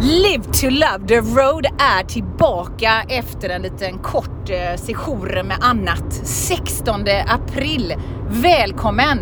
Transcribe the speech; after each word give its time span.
Live 0.00 0.44
to 0.44 0.70
love 0.70 1.08
the 1.08 1.20
road 1.20 1.66
är 1.78 2.04
tillbaka 2.04 3.02
efter 3.08 3.48
en 3.48 3.62
liten 3.62 3.98
kort 3.98 4.50
eh, 4.50 4.76
sejour 4.76 5.42
med 5.42 5.56
annat. 5.60 6.12
16 6.24 7.04
april. 7.26 7.94
Välkommen! 8.30 9.18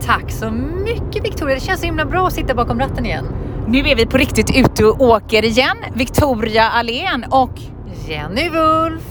Tack 0.00 0.30
så 0.30 0.50
mycket 0.84 1.24
Victoria. 1.24 1.54
Det 1.54 1.60
känns 1.60 1.80
så 1.80 1.86
himla 1.86 2.04
bra 2.04 2.26
att 2.26 2.32
sitta 2.32 2.54
bakom 2.54 2.80
ratten 2.80 3.06
igen. 3.06 3.24
Nu 3.68 3.78
är 3.78 3.96
vi 3.96 4.06
på 4.06 4.16
riktigt 4.16 4.56
ute 4.56 4.84
och 4.84 5.00
åker 5.00 5.44
igen. 5.44 5.76
Victoria 5.94 6.68
Allén 6.68 7.24
och 7.30 7.60
Jenny 8.08 8.48
Wolf. 8.48 9.02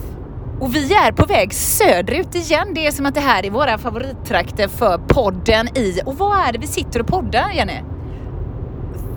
och 0.60 0.76
vi 0.76 0.94
är 0.94 1.12
på 1.12 1.26
väg 1.26 1.54
söderut 1.54 2.36
igen. 2.36 2.68
Det 2.76 2.88
är 2.88 2.92
som 2.92 3.06
att 3.06 3.16
det 3.16 3.22
här 3.22 3.46
är 3.46 3.50
våra 3.52 3.78
favorittrakter 3.78 4.68
för 4.68 4.98
podden 4.98 5.78
i. 5.78 6.00
Och 6.06 6.18
vad 6.18 6.48
är 6.48 6.52
det 6.52 6.60
vi 6.60 6.68
sitter 6.68 7.00
och 7.00 7.08
poddar, 7.08 7.52
Jenny? 7.54 7.93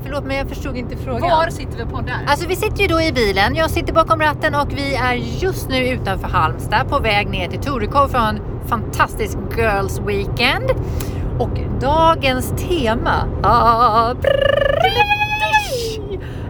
Förlåt 0.07 0.25
men 0.25 0.37
jag 0.37 0.49
förstod 0.49 0.77
inte 0.77 0.97
frågan. 0.97 1.21
Var 1.21 1.51
sitter 1.51 1.77
vi 1.77 1.83
och 1.83 1.91
poddar? 1.91 2.25
Alltså 2.27 2.49
vi 2.49 2.57
sitter 2.57 2.83
ju 2.83 2.87
då 2.87 3.01
i 3.01 3.13
bilen. 3.13 3.55
Jag 3.55 3.71
sitter 3.71 3.93
bakom 3.93 4.21
ratten 4.21 4.55
och 4.55 4.73
vi 4.79 4.95
är 4.95 5.15
just 5.15 5.69
nu 5.69 5.89
utanför 5.89 6.29
Halmstad 6.29 6.89
på 6.89 6.99
väg 6.99 7.29
ner 7.29 7.49
till 7.49 7.61
Torekov 7.61 8.09
från 8.09 8.41
fantastisk 8.67 9.39
Girls 9.57 10.01
Weekend. 10.01 10.71
Och 11.39 11.81
dagens 11.81 12.55
tema 12.69 13.29
ah, 13.43 14.15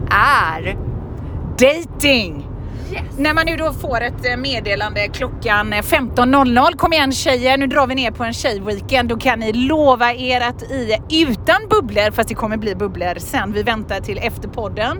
är 0.09 0.77
Dating! 1.59 2.46
Yes. 2.97 3.17
När 3.17 3.33
man 3.33 3.45
nu 3.45 3.55
då 3.55 3.73
får 3.73 4.01
ett 4.01 4.25
eh, 4.25 4.37
meddelande 4.37 5.07
klockan 5.07 5.73
eh, 5.73 5.81
15.00, 5.81 6.77
kom 6.77 6.93
igen 6.93 7.11
tjejer, 7.11 7.57
nu 7.57 7.67
drar 7.67 7.87
vi 7.87 7.95
ner 7.95 8.11
på 8.11 8.23
en 8.23 8.33
tjejweekend, 8.33 9.09
då 9.09 9.17
kan 9.17 9.39
ni 9.39 9.53
lova 9.53 10.13
er 10.13 10.41
att 10.41 10.63
i, 10.63 10.91
eh, 10.91 11.29
utan 11.29 11.67
bubblor, 11.69 12.11
fast 12.11 12.29
det 12.29 12.35
kommer 12.35 12.57
bli 12.57 12.75
bubblor 12.75 13.19
sen, 13.19 13.53
vi 13.53 13.63
väntar 13.63 13.99
till 13.99 14.17
efter 14.17 14.49
podden, 14.49 14.97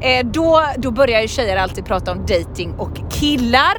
eh, 0.00 0.26
då, 0.26 0.62
då 0.76 0.90
börjar 0.90 1.20
ju 1.20 1.28
tjejer 1.28 1.56
alltid 1.56 1.84
prata 1.84 2.12
om 2.12 2.18
dating 2.26 2.74
och 2.78 3.12
killar. 3.12 3.76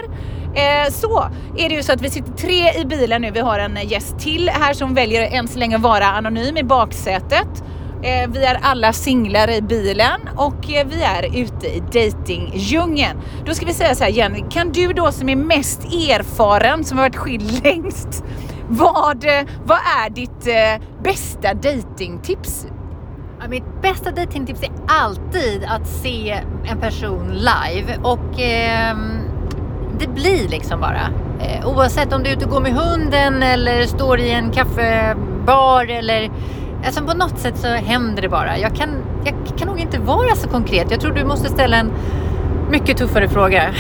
Eh, 0.55 0.91
så 0.91 1.29
är 1.57 1.69
det 1.69 1.75
ju 1.75 1.83
så 1.83 1.93
att 1.93 2.01
vi 2.01 2.09
sitter 2.09 2.31
tre 2.31 2.81
i 2.81 2.85
bilen 2.85 3.21
nu, 3.21 3.31
vi 3.31 3.39
har 3.39 3.59
en 3.59 3.77
gäst 3.87 4.19
till 4.19 4.49
här 4.49 4.73
som 4.73 4.93
väljer 4.93 5.21
än 5.31 5.47
så 5.47 5.59
länge 5.59 5.77
vara 5.77 6.05
anonym 6.05 6.57
i 6.57 6.63
baksätet. 6.63 7.63
Eh, 8.03 8.29
vi 8.29 8.45
är 8.45 8.59
alla 8.61 8.93
singlar 8.93 9.49
i 9.49 9.61
bilen 9.61 10.19
och 10.35 10.71
eh, 10.71 10.87
vi 10.87 11.03
är 11.03 11.41
ute 11.41 11.67
i 11.67 11.79
datingdjungeln. 11.79 13.17
Då 13.45 13.53
ska 13.53 13.65
vi 13.65 13.73
säga 13.73 13.95
så 13.95 14.03
här 14.03 14.11
Jenny, 14.11 14.43
kan 14.49 14.71
du 14.71 14.93
då 14.93 15.11
som 15.11 15.29
är 15.29 15.35
mest 15.35 15.83
erfaren, 15.85 16.83
som 16.83 16.97
har 16.97 17.05
varit 17.05 17.15
skild 17.15 17.63
längst, 17.63 18.23
vad, 18.69 19.23
eh, 19.23 19.47
vad 19.65 19.77
är 20.05 20.09
ditt 20.09 20.47
eh, 20.47 21.03
bästa 21.03 21.53
datingtips? 21.53 22.67
Ja, 23.39 23.47
Mitt 23.47 23.81
bästa 23.81 24.11
dejtingtips 24.11 24.63
är 24.63 24.71
alltid 24.87 25.65
att 25.67 25.87
se 25.87 26.43
en 26.65 26.79
person 26.79 27.27
live 27.27 27.97
och 28.03 28.39
eh, 28.39 28.97
det 29.99 30.07
blir 30.07 30.47
liksom 30.49 30.81
bara. 30.81 31.09
Eh, 31.39 31.67
oavsett 31.67 32.13
om 32.13 32.23
du 32.23 32.29
är 32.29 32.33
ute 32.33 32.45
och 32.45 32.51
går 32.51 32.61
med 32.61 32.73
hunden 32.73 33.43
eller 33.43 33.85
står 33.85 34.19
i 34.19 34.31
en 34.31 34.51
kaffebar 34.51 35.85
eller 35.91 36.29
alltså 36.87 37.03
på 37.03 37.13
något 37.13 37.39
sätt 37.39 37.57
så 37.57 37.67
händer 37.67 38.21
det 38.21 38.29
bara. 38.29 38.57
Jag 38.57 38.75
kan, 38.75 38.89
jag 39.25 39.35
kan 39.57 39.67
nog 39.67 39.79
inte 39.79 39.99
vara 39.99 40.35
så 40.35 40.49
konkret. 40.49 40.91
Jag 40.91 41.01
tror 41.01 41.11
du 41.11 41.25
måste 41.25 41.49
ställa 41.49 41.77
en 41.77 41.91
mycket 42.69 42.97
tuffare 42.97 43.29
fråga. 43.29 43.73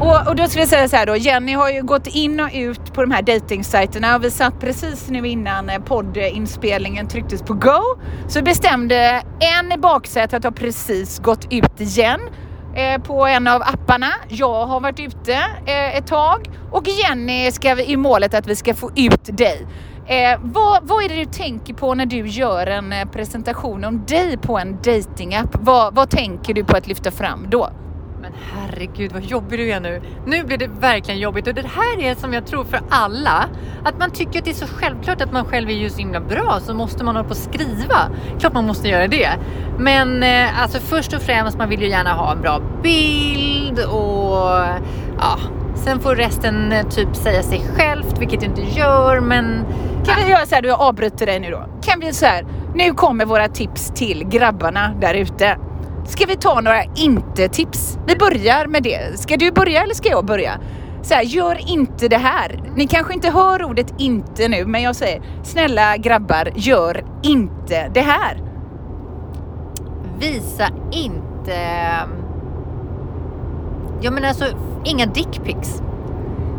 Och, 0.00 0.28
och 0.28 0.36
då 0.36 0.46
ska 0.46 0.60
vi 0.60 0.66
säga 0.66 0.88
så 0.88 0.96
här 0.96 1.06
då, 1.06 1.16
Jenny 1.16 1.52
har 1.52 1.70
ju 1.70 1.82
gått 1.82 2.06
in 2.06 2.40
och 2.40 2.50
ut 2.54 2.92
på 2.92 3.00
de 3.00 3.10
här 3.10 3.22
dejtingsajterna 3.22 4.16
och 4.16 4.24
vi 4.24 4.30
satt 4.30 4.60
precis 4.60 5.08
nu 5.08 5.28
innan 5.28 5.70
eh, 5.70 5.78
poddinspelningen 5.78 7.08
trycktes 7.08 7.42
på 7.42 7.54
go. 7.54 7.80
Så 8.28 8.42
bestämde 8.42 9.22
en 9.40 9.72
i 9.72 9.78
baksätet 9.78 10.44
har 10.44 10.50
precis 10.50 11.18
gått 11.18 11.52
ut 11.52 11.80
igen 11.80 12.20
eh, 12.76 13.02
på 13.02 13.26
en 13.26 13.46
av 13.46 13.62
apparna. 13.62 14.12
Jag 14.28 14.66
har 14.66 14.80
varit 14.80 15.00
ute 15.00 15.32
eh, 15.66 15.96
ett 15.96 16.06
tag 16.06 16.50
och 16.72 16.88
Jenny 16.88 17.50
ska 17.50 17.74
vi, 17.74 17.84
i 17.84 17.96
målet 17.96 18.34
att 18.34 18.46
vi 18.46 18.56
ska 18.56 18.74
få 18.74 18.90
ut 18.94 19.36
dig. 19.36 19.66
Eh, 20.06 20.40
vad, 20.42 20.88
vad 20.88 21.04
är 21.04 21.08
det 21.08 21.14
du 21.14 21.24
tänker 21.24 21.74
på 21.74 21.94
när 21.94 22.06
du 22.06 22.26
gör 22.26 22.66
en 22.66 22.92
eh, 22.92 23.04
presentation 23.04 23.84
om 23.84 24.04
dig 24.06 24.36
på 24.36 24.58
en 24.58 24.76
datingapp? 24.82 25.50
Vad, 25.52 25.94
vad 25.94 26.10
tänker 26.10 26.54
du 26.54 26.64
på 26.64 26.76
att 26.76 26.86
lyfta 26.86 27.10
fram 27.10 27.46
då? 27.50 27.70
Herregud 28.54 29.12
vad 29.12 29.22
jobbig 29.22 29.58
du 29.58 29.70
är 29.70 29.80
nu. 29.80 30.02
Nu 30.26 30.44
blir 30.44 30.58
det 30.58 30.68
verkligen 30.80 31.20
jobbigt 31.20 31.46
och 31.46 31.54
det 31.54 31.66
här 31.66 32.02
är 32.02 32.14
som 32.14 32.32
jag 32.32 32.46
tror 32.46 32.64
för 32.64 32.80
alla. 32.90 33.48
Att 33.84 33.98
man 33.98 34.10
tycker 34.10 34.38
att 34.38 34.44
det 34.44 34.50
är 34.50 34.54
så 34.54 34.66
självklart 34.66 35.20
att 35.20 35.32
man 35.32 35.44
själv 35.44 35.70
är 35.70 35.74
ju 35.74 35.90
så 35.90 35.98
himla 35.98 36.20
bra 36.20 36.60
så 36.60 36.74
måste 36.74 37.04
man 37.04 37.16
hålla 37.16 37.28
på 37.28 37.30
och 37.30 37.36
skriva. 37.36 38.10
Klart 38.38 38.52
man 38.52 38.66
måste 38.66 38.88
göra 38.88 39.06
det. 39.06 39.28
Men 39.78 40.22
eh, 40.22 40.62
alltså 40.62 40.78
först 40.78 41.12
och 41.12 41.22
främst 41.22 41.58
man 41.58 41.68
vill 41.68 41.82
ju 41.82 41.88
gärna 41.88 42.12
ha 42.12 42.32
en 42.32 42.40
bra 42.40 42.60
bild 42.82 43.78
och 43.78 44.64
ja. 45.18 45.38
Sen 45.74 46.00
får 46.00 46.14
resten 46.14 46.72
eh, 46.72 46.88
typ 46.88 47.16
säga 47.16 47.42
sig 47.42 47.62
självt, 47.76 48.18
vilket 48.18 48.40
det 48.40 48.46
inte 48.46 48.62
gör 48.62 49.20
men 49.20 49.64
Kan 50.06 50.24
vi 50.24 50.30
göra 50.30 50.46
så 50.46 50.54
här, 50.54 50.62
jag 50.62 50.80
avbryter 50.80 51.26
dig 51.26 51.40
nu 51.40 51.50
då. 51.50 51.66
Kan 51.82 52.00
vi 52.00 52.12
så 52.12 52.26
här, 52.26 52.46
nu 52.74 52.92
kommer 52.92 53.24
våra 53.24 53.48
tips 53.48 53.92
till 53.94 54.24
grabbarna 54.28 54.94
där 55.00 55.14
ute. 55.14 55.58
Ska 56.08 56.26
vi 56.26 56.36
ta 56.36 56.60
några 56.60 56.84
inte-tips? 56.84 57.98
Vi 58.06 58.16
börjar 58.16 58.66
med 58.66 58.82
det. 58.82 59.18
Ska 59.18 59.36
du 59.36 59.52
börja 59.52 59.82
eller 59.82 59.94
ska 59.94 60.08
jag 60.08 60.24
börja? 60.24 60.60
Så 61.02 61.14
här, 61.14 61.22
gör 61.22 61.70
inte 61.70 62.08
det 62.08 62.16
här. 62.16 62.62
Ni 62.76 62.86
kanske 62.86 63.14
inte 63.14 63.30
hör 63.30 63.64
ordet 63.64 63.94
inte 63.98 64.48
nu, 64.48 64.64
men 64.66 64.82
jag 64.82 64.96
säger 64.96 65.22
snälla 65.44 65.96
grabbar, 65.96 66.48
gör 66.54 67.04
inte 67.22 67.90
det 67.94 68.00
här. 68.00 68.42
visa 70.18 70.68
inte... 70.92 71.58
Ja 74.00 74.10
men 74.10 74.24
alltså 74.24 74.44
inga 74.84 75.06
dickpics. 75.06 75.82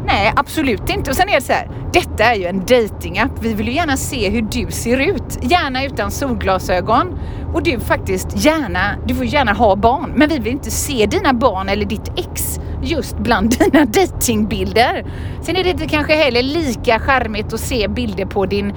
Nej, 0.06 0.34
absolut 0.35 0.90
inte. 0.90 1.09
Och 1.09 1.16
sen 1.16 1.29
är 1.29 1.35
det 1.35 1.41
så 1.41 1.53
här, 1.53 1.69
detta 1.94 2.24
är 2.24 2.35
ju 2.35 2.46
en 2.46 2.59
datingapp. 2.59 3.31
Vi 3.40 3.53
vill 3.53 3.68
ju 3.68 3.74
gärna 3.74 3.97
se 3.97 4.29
hur 4.29 4.41
du 4.41 4.72
ser 4.72 4.97
ut. 4.97 5.40
Gärna 5.41 5.85
utan 5.85 6.12
solglasögon. 6.12 7.19
Och 7.53 7.63
du 7.63 7.80
faktiskt 7.80 8.46
gärna, 8.46 8.96
du 9.06 9.16
får 9.16 9.25
gärna 9.25 9.53
ha 9.53 9.75
barn. 9.75 10.13
Men 10.16 10.30
vi 10.30 10.40
vill 10.40 10.53
inte 10.53 10.72
se 10.72 11.06
dina 11.06 11.34
barn 11.34 11.69
eller 11.69 11.85
ditt 11.85 12.12
ex 12.16 12.59
just 12.84 13.18
bland 13.18 13.58
dina 13.72 13.85
datingbilder. 13.85 15.06
Sen 15.41 15.56
är 15.56 15.63
det 15.63 15.69
inte 15.69 15.88
kanske 15.88 16.16
heller 16.16 16.44
lika 16.44 17.00
charmigt 17.00 17.53
att 17.53 17.59
se 17.59 17.88
bilder 17.88 18.25
på 18.25 18.46
din 18.46 18.74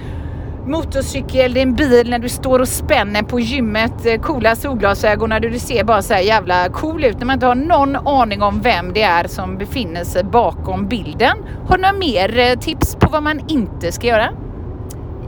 motorcykel, 0.66 1.54
din 1.54 1.74
bil 1.74 2.10
när 2.10 2.18
du 2.18 2.28
står 2.28 2.58
och 2.58 2.68
spänner 2.68 3.22
på 3.22 3.40
gymmet, 3.40 4.06
eh, 4.06 4.20
coola 4.20 4.56
solglasögon 4.56 5.28
när 5.28 5.40
du 5.40 5.58
ser 5.58 5.84
bara 5.84 6.02
så 6.02 6.14
här 6.14 6.20
jävla 6.20 6.68
cool 6.68 7.04
ut 7.04 7.18
när 7.18 7.26
man 7.26 7.34
inte 7.34 7.46
har 7.46 7.54
någon 7.54 7.96
aning 7.96 8.42
om 8.42 8.60
vem 8.60 8.92
det 8.92 9.02
är 9.02 9.28
som 9.28 9.58
befinner 9.58 10.04
sig 10.04 10.24
bakom 10.24 10.88
bilden. 10.88 11.36
Har 11.68 11.76
du 11.76 11.82
några 11.82 11.98
mer 11.98 12.38
eh, 12.38 12.58
tips 12.58 12.94
på 12.94 13.10
vad 13.10 13.22
man 13.22 13.40
inte 13.48 13.92
ska 13.92 14.06
göra? 14.06 14.30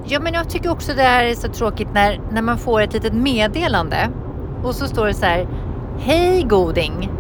Ja 0.05 0.21
men 0.21 0.35
jag 0.35 0.51
tycker 0.51 0.71
också 0.71 0.95
det 0.95 1.03
här 1.03 1.25
är 1.25 1.35
så 1.35 1.49
tråkigt 1.49 1.89
när, 1.95 2.21
när 2.33 2.43
man 2.43 2.59
får 2.59 2.81
ett 2.81 2.93
litet 2.93 3.13
meddelande 3.13 4.09
och 4.65 4.75
så 4.75 4.89
står 4.89 5.07
det 5.07 5.15
så 5.15 5.27
här 5.27 5.49
Hej 5.99 6.43
goding. 6.43 7.11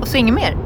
Och 0.00 0.08
så 0.08 0.16
inget 0.16 0.34
mer. 0.34 0.56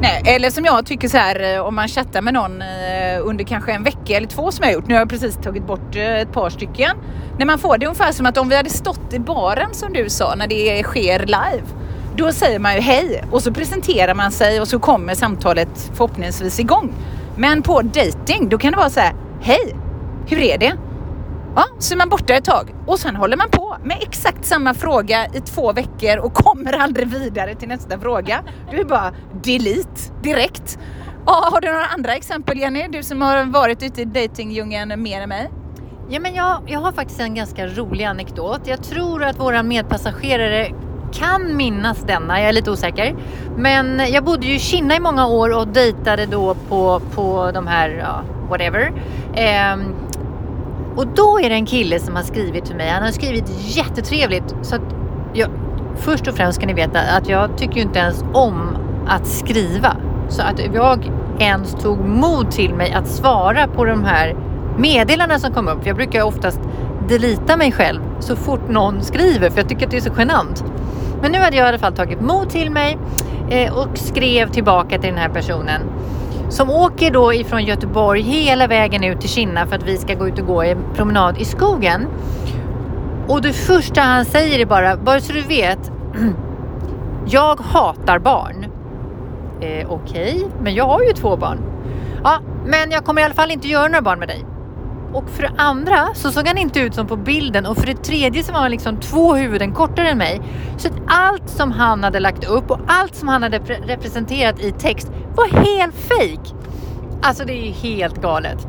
Nej, 0.00 0.22
eller 0.26 0.50
som 0.50 0.64
jag 0.64 0.86
tycker 0.86 1.08
så 1.08 1.16
här 1.16 1.54
eh, 1.54 1.60
om 1.60 1.74
man 1.74 1.88
chattar 1.88 2.22
med 2.22 2.34
någon 2.34 2.62
eh, 2.62 3.20
under 3.22 3.44
kanske 3.44 3.72
en 3.72 3.82
vecka 3.82 4.16
eller 4.16 4.26
två 4.26 4.50
som 4.50 4.62
jag 4.62 4.68
har 4.68 4.74
gjort. 4.74 4.86
Nu 4.88 4.94
har 4.94 5.00
jag 5.00 5.08
precis 5.08 5.36
tagit 5.36 5.66
bort 5.66 5.96
eh, 5.96 6.20
ett 6.20 6.32
par 6.32 6.50
stycken. 6.50 6.96
När 7.38 7.46
man 7.46 7.58
får 7.58 7.78
det 7.78 7.86
ungefär 7.86 8.12
som 8.12 8.26
att 8.26 8.38
om 8.38 8.48
vi 8.48 8.56
hade 8.56 8.70
stått 8.70 9.12
i 9.12 9.18
baren 9.18 9.74
som 9.74 9.92
du 9.92 10.08
sa 10.08 10.34
när 10.34 10.46
det 10.46 10.82
sker 10.82 11.18
live. 11.18 11.66
Då 12.16 12.32
säger 12.32 12.58
man 12.58 12.74
ju 12.74 12.80
hej 12.80 13.24
och 13.30 13.42
så 13.42 13.52
presenterar 13.52 14.14
man 14.14 14.32
sig 14.32 14.60
och 14.60 14.68
så 14.68 14.78
kommer 14.78 15.14
samtalet 15.14 15.90
förhoppningsvis 15.94 16.60
igång. 16.60 16.92
Men 17.36 17.62
på 17.62 17.82
dating 17.82 18.48
då 18.48 18.58
kan 18.58 18.72
det 18.72 18.78
vara 18.78 18.90
så 18.90 19.00
här, 19.00 19.14
hej, 19.46 19.76
hur 20.28 20.38
är 20.38 20.58
det? 20.58 20.72
Ja, 21.56 21.64
så 21.78 21.94
är 21.94 21.98
man 21.98 22.08
borta 22.08 22.34
ett 22.34 22.44
tag 22.44 22.74
och 22.86 22.98
sen 22.98 23.16
håller 23.16 23.36
man 23.36 23.50
på 23.50 23.76
med 23.84 23.98
exakt 24.00 24.44
samma 24.44 24.74
fråga 24.74 25.26
i 25.26 25.40
två 25.40 25.72
veckor 25.72 26.18
och 26.18 26.34
kommer 26.34 26.72
aldrig 26.72 27.08
vidare 27.08 27.54
till 27.54 27.68
nästa 27.68 27.98
fråga. 27.98 28.44
Du 28.70 28.80
är 28.80 28.84
bara 28.84 29.12
delete 29.42 30.00
direkt. 30.22 30.78
Ja, 31.26 31.48
har 31.52 31.60
du 31.60 31.68
några 31.68 31.86
andra 31.86 32.14
exempel 32.14 32.58
Jenny? 32.58 32.88
Du 32.88 33.02
som 33.02 33.22
har 33.22 33.44
varit 33.44 33.82
ute 33.82 34.02
i 34.02 34.04
datingdjungeln 34.04 35.02
mer 35.02 35.20
än 35.20 35.28
mig. 35.28 35.50
Ja 36.10 36.20
men 36.20 36.34
jag, 36.34 36.62
jag 36.66 36.80
har 36.80 36.92
faktiskt 36.92 37.20
en 37.20 37.34
ganska 37.34 37.66
rolig 37.66 38.04
anekdot. 38.04 38.60
Jag 38.64 38.82
tror 38.82 39.24
att 39.24 39.38
våra 39.38 39.62
medpassagerare 39.62 40.68
kan 41.18 41.56
minnas 41.56 41.98
denna, 42.06 42.40
jag 42.40 42.48
är 42.48 42.52
lite 42.52 42.70
osäker. 42.70 43.16
Men 43.56 44.00
jag 44.12 44.24
bodde 44.24 44.46
ju 44.46 44.54
i 44.54 44.58
Kina 44.58 44.96
i 44.96 45.00
många 45.00 45.26
år 45.26 45.58
och 45.58 45.68
dejtade 45.68 46.26
då 46.26 46.56
på, 46.68 47.00
på 47.14 47.50
de 47.54 47.66
här, 47.66 47.88
ja, 47.88 48.22
whatever. 48.48 48.92
Ehm, 49.34 49.94
och 50.96 51.06
då 51.06 51.40
är 51.40 51.48
det 51.48 51.54
en 51.54 51.66
kille 51.66 52.00
som 52.00 52.16
har 52.16 52.22
skrivit 52.22 52.64
till 52.64 52.76
mig. 52.76 52.88
Han 52.88 53.02
har 53.02 53.10
skrivit 53.10 53.76
jättetrevligt. 53.76 54.54
Så 54.62 54.74
att 54.74 54.82
jag, 55.32 55.48
först 55.96 56.28
och 56.28 56.34
främst 56.34 56.56
ska 56.58 56.66
ni 56.66 56.74
veta 56.74 57.00
att 57.00 57.28
jag 57.28 57.58
tycker 57.58 57.74
ju 57.74 57.82
inte 57.82 57.98
ens 57.98 58.24
om 58.32 58.76
att 59.08 59.26
skriva. 59.26 59.96
Så 60.28 60.42
att 60.42 60.60
jag 60.74 61.10
ens 61.38 61.74
tog 61.74 61.98
mod 61.98 62.50
till 62.50 62.74
mig 62.74 62.92
att 62.92 63.08
svara 63.08 63.66
på 63.66 63.84
de 63.84 64.04
här 64.04 64.36
meddelandena 64.78 65.38
som 65.38 65.52
kom 65.52 65.68
upp. 65.68 65.86
Jag 65.86 65.96
brukar 65.96 66.22
oftast 66.22 66.60
delita 67.08 67.56
mig 67.56 67.72
själv 67.72 68.00
så 68.20 68.36
fort 68.36 68.68
någon 68.68 69.02
skriver 69.02 69.50
för 69.50 69.58
jag 69.58 69.68
tycker 69.68 69.84
att 69.84 69.90
det 69.90 69.96
är 69.96 70.00
så 70.00 70.12
genant. 70.18 70.64
Men 71.22 71.32
nu 71.32 71.38
hade 71.38 71.56
jag 71.56 71.66
i 71.66 71.68
alla 71.68 71.78
fall 71.78 71.92
tagit 71.92 72.20
mod 72.20 72.50
till 72.50 72.70
mig 72.70 72.98
eh, 73.50 73.78
och 73.78 73.98
skrev 73.98 74.50
tillbaka 74.50 74.98
till 74.98 75.10
den 75.10 75.18
här 75.18 75.28
personen 75.28 75.80
som 76.48 76.70
åker 76.70 77.10
då 77.10 77.34
ifrån 77.34 77.64
Göteborg 77.64 78.22
hela 78.22 78.66
vägen 78.66 79.04
ut 79.04 79.20
till 79.20 79.28
Kinna 79.28 79.66
för 79.66 79.76
att 79.76 79.82
vi 79.82 79.96
ska 79.96 80.14
gå 80.14 80.28
ut 80.28 80.38
och 80.38 80.46
gå 80.46 80.62
en 80.62 80.78
promenad 80.94 81.38
i 81.38 81.44
skogen. 81.44 82.06
Och 83.28 83.42
det 83.42 83.52
första 83.52 84.00
han 84.00 84.24
säger 84.24 84.58
är 84.58 84.66
bara, 84.66 84.96
bara 84.96 85.20
så 85.20 85.32
du 85.32 85.42
vet, 85.42 85.92
jag 87.26 87.60
hatar 87.60 88.18
barn. 88.18 88.66
Eh, 89.60 89.90
Okej, 89.90 90.34
okay, 90.34 90.48
men 90.62 90.74
jag 90.74 90.84
har 90.84 91.02
ju 91.02 91.12
två 91.12 91.36
barn. 91.36 91.58
Ja, 92.24 92.40
men 92.64 92.90
jag 92.90 93.04
kommer 93.04 93.22
i 93.22 93.24
alla 93.24 93.34
fall 93.34 93.50
inte 93.50 93.68
göra 93.68 93.88
några 93.88 94.02
barn 94.02 94.18
med 94.18 94.28
dig. 94.28 94.44
Och 95.12 95.30
för 95.30 95.42
det 95.42 95.52
andra 95.56 96.14
så 96.14 96.30
såg 96.30 96.46
han 96.46 96.58
inte 96.58 96.80
ut 96.80 96.94
som 96.94 97.06
på 97.06 97.16
bilden 97.16 97.66
och 97.66 97.76
för 97.76 97.86
det 97.86 98.04
tredje 98.04 98.42
så 98.42 98.52
var 98.52 98.60
han 98.60 98.70
liksom 98.70 99.00
två 99.00 99.34
huvuden 99.34 99.74
kortare 99.74 100.08
än 100.08 100.18
mig. 100.18 100.40
Så 100.76 100.88
att 100.88 100.94
allt 101.06 101.50
som 101.50 101.72
han 101.72 102.04
hade 102.04 102.20
lagt 102.20 102.44
upp 102.44 102.70
och 102.70 102.80
allt 102.86 103.14
som 103.14 103.28
han 103.28 103.42
hade 103.42 103.58
representerat 103.86 104.60
i 104.60 104.72
text 104.72 105.10
var 105.34 105.48
helt 105.48 105.94
fejk. 105.94 106.54
Alltså 107.22 107.44
det 107.44 107.52
är 107.52 107.66
ju 107.66 107.72
helt 107.72 108.22
galet. 108.22 108.66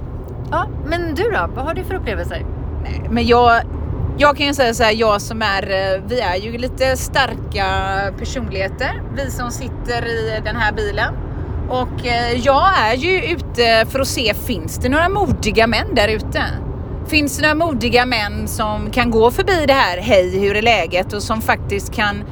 Ja, 0.52 0.68
men 0.86 1.16
du 1.16 1.24
då? 1.24 1.50
Vad 1.56 1.66
har 1.66 1.74
du 1.74 1.84
för 1.84 1.96
upplevelser? 1.96 2.46
Nej, 2.84 3.08
men 3.10 3.28
jag, 3.28 3.62
jag 4.18 4.38
kan 4.38 4.46
ju 4.46 4.54
säga 4.54 4.74
så 4.74 4.84
här, 4.84 4.92
jag 4.92 5.22
som 5.22 5.42
är, 5.42 5.64
eh, 5.64 6.02
vi 6.08 6.20
är 6.20 6.36
ju 6.36 6.58
lite 6.58 6.98
starka 6.98 7.66
personligheter, 8.20 9.02
vi 9.16 9.32
som 9.32 9.52
sitter 9.52 10.06
i 10.08 10.42
den 10.46 10.56
här 10.56 10.74
bilen. 10.74 11.14
Och 11.70 12.06
eh, 12.06 12.40
jag 12.46 12.78
är 12.78 12.96
ju 12.96 13.24
ute 13.24 13.86
för 13.90 14.00
att 14.00 14.08
se, 14.08 14.34
finns 14.34 14.78
det 14.78 14.90
några 14.90 15.10
modiga 15.10 15.68
män 15.68 15.96
där 15.96 16.08
ute? 16.08 16.44
Finns 17.08 17.38
det 17.38 17.42
några 17.42 17.66
modiga 17.66 18.06
män 18.06 18.48
som 18.48 18.92
kan 18.92 19.12
gå 19.12 19.32
förbi 19.32 19.66
det 19.68 19.74
här, 19.74 19.98
hej 19.98 20.40
hur 20.40 20.56
är 20.56 20.62
läget? 20.62 21.14
Och 21.14 21.24
som 21.24 21.42
faktiskt 21.42 21.94
kan 21.94 22.24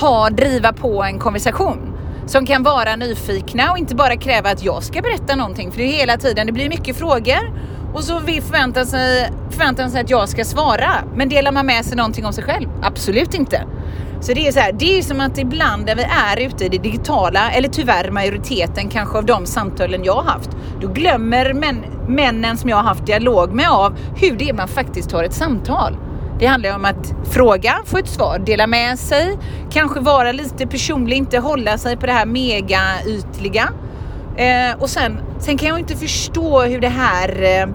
ha, 0.00 0.30
driva 0.30 0.72
på 0.72 1.02
en 1.02 1.18
konversation. 1.18 1.92
Som 2.26 2.46
kan 2.46 2.62
vara 2.62 2.96
nyfikna 2.96 3.70
och 3.70 3.78
inte 3.78 3.94
bara 3.94 4.16
kräva 4.16 4.50
att 4.50 4.64
jag 4.64 4.82
ska 4.82 5.02
berätta 5.02 5.36
någonting. 5.36 5.72
För 5.72 5.78
det 5.78 5.84
är 5.84 5.92
hela 5.92 6.16
tiden, 6.16 6.46
det 6.46 6.52
blir 6.52 6.68
mycket 6.68 6.96
frågor 6.96 7.52
och 7.94 8.04
så 8.04 8.20
förväntar 8.20 8.84
sig, 8.84 9.30
förväntar 9.50 9.88
sig 9.88 10.00
att 10.00 10.10
jag 10.10 10.28
ska 10.28 10.44
svara. 10.44 10.90
Men 11.14 11.28
delar 11.28 11.52
man 11.52 11.66
med 11.66 11.84
sig 11.84 11.96
någonting 11.96 12.26
om 12.26 12.32
sig 12.32 12.44
själv? 12.44 12.68
Absolut 12.82 13.34
inte. 13.34 13.62
Så 14.26 14.32
det 14.32 14.46
är 14.46 14.52
så 14.52 14.60
här, 14.60 14.72
det 14.72 14.98
är 14.98 15.02
som 15.02 15.20
att 15.20 15.38
ibland 15.38 15.86
när 15.86 15.94
vi 15.94 16.02
är 16.02 16.46
ute 16.46 16.64
i 16.64 16.68
det 16.68 16.78
digitala, 16.78 17.50
eller 17.50 17.68
tyvärr 17.68 18.10
majoriteten 18.10 18.88
kanske 18.88 19.18
av 19.18 19.24
de 19.24 19.46
samtalen 19.46 20.04
jag 20.04 20.12
har 20.12 20.22
haft, 20.22 20.50
då 20.80 20.88
glömmer 20.88 21.52
män, 21.52 21.84
männen 22.08 22.56
som 22.56 22.70
jag 22.70 22.76
har 22.76 22.82
haft 22.82 23.06
dialog 23.06 23.52
med 23.52 23.70
av 23.70 23.96
hur 24.16 24.36
det 24.36 24.48
är 24.48 24.54
man 24.54 24.68
faktiskt 24.68 25.12
har 25.12 25.24
ett 25.24 25.34
samtal. 25.34 25.96
Det 26.38 26.46
handlar 26.46 26.74
om 26.74 26.84
att 26.84 27.14
fråga, 27.24 27.74
få 27.84 27.98
ett 27.98 28.08
svar, 28.08 28.38
dela 28.38 28.66
med 28.66 28.98
sig, 28.98 29.38
kanske 29.70 30.00
vara 30.00 30.32
lite 30.32 30.66
personlig, 30.66 31.16
inte 31.16 31.38
hålla 31.38 31.78
sig 31.78 31.96
på 31.96 32.06
det 32.06 32.12
här 32.12 32.26
mega 32.26 32.80
ytliga. 33.06 33.68
Eh, 34.36 34.80
och 34.82 34.90
sen, 34.90 35.20
sen 35.38 35.58
kan 35.58 35.68
jag 35.68 35.78
inte 35.78 35.96
förstå 35.96 36.62
hur 36.62 36.80
det 36.80 36.88
här 36.88 37.42
eh, 37.42 37.68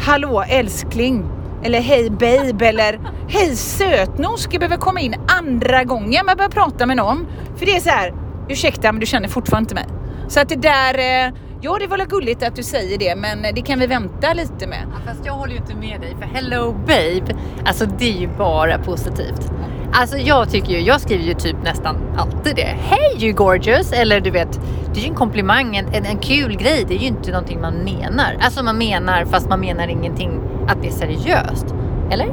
Hallå 0.00 0.44
älskling 0.48 1.24
eller 1.62 1.80
hej 1.80 2.10
babe 2.10 2.66
eller 2.66 3.00
hej 3.28 3.56
sötnos, 3.56 4.42
ska 4.42 4.58
behöver 4.58 4.76
komma 4.76 5.00
in 5.00 5.14
andra 5.38 5.84
gången 5.84 6.26
man 6.26 6.36
börjar 6.36 6.50
prata 6.50 6.86
med 6.86 6.96
någon. 6.96 7.26
För 7.56 7.66
det 7.66 7.76
är 7.76 7.80
så 7.80 7.90
här, 7.90 8.14
ursäkta 8.48 8.92
men 8.92 9.00
du 9.00 9.06
känner 9.06 9.28
fortfarande 9.28 9.64
inte 9.64 9.74
mig. 9.74 9.86
Så 10.28 10.40
att 10.40 10.48
det 10.48 10.56
där, 10.56 10.98
eh, 10.98 11.32
ja 11.60 11.78
det 11.80 11.86
var 11.86 11.98
väl 11.98 12.06
gulligt 12.06 12.42
att 12.42 12.56
du 12.56 12.62
säger 12.62 12.98
det 12.98 13.16
men 13.16 13.42
det 13.54 13.62
kan 13.62 13.78
vi 13.78 13.86
vänta 13.86 14.32
lite 14.32 14.66
med. 14.66 14.86
Ja, 14.92 15.12
fast 15.12 15.26
jag 15.26 15.32
håller 15.32 15.52
ju 15.52 15.58
inte 15.58 15.74
med 15.74 16.00
dig 16.00 16.16
för 16.20 16.26
hello 16.26 16.72
babe, 16.72 17.40
alltså 17.64 17.86
det 17.86 18.16
är 18.16 18.20
ju 18.20 18.28
bara 18.38 18.78
positivt. 18.78 19.52
Alltså 19.94 20.16
jag 20.16 20.50
tycker 20.50 20.72
ju, 20.72 20.80
jag 20.80 21.00
skriver 21.00 21.24
ju 21.24 21.34
typ 21.34 21.56
nästan 21.64 21.96
alltid 22.16 22.56
det. 22.56 22.76
Hey 22.80 23.24
you 23.24 23.32
gorgeous! 23.32 23.92
Eller 23.92 24.20
du 24.20 24.30
vet, 24.30 24.60
det 24.94 25.00
är 25.00 25.02
ju 25.02 25.08
en 25.08 25.14
komplimang, 25.14 25.76
en, 25.76 25.94
en, 25.94 26.06
en 26.06 26.18
kul 26.18 26.56
grej. 26.56 26.84
Det 26.88 26.94
är 26.94 26.98
ju 26.98 27.06
inte 27.06 27.30
någonting 27.30 27.60
man 27.60 27.74
menar. 27.74 28.36
Alltså 28.40 28.62
man 28.64 28.78
menar 28.78 29.24
fast 29.24 29.48
man 29.48 29.60
menar 29.60 29.88
ingenting 29.88 30.40
att 30.68 30.82
det 30.82 30.88
är 30.88 30.92
seriöst. 30.92 31.66
Eller? 32.10 32.26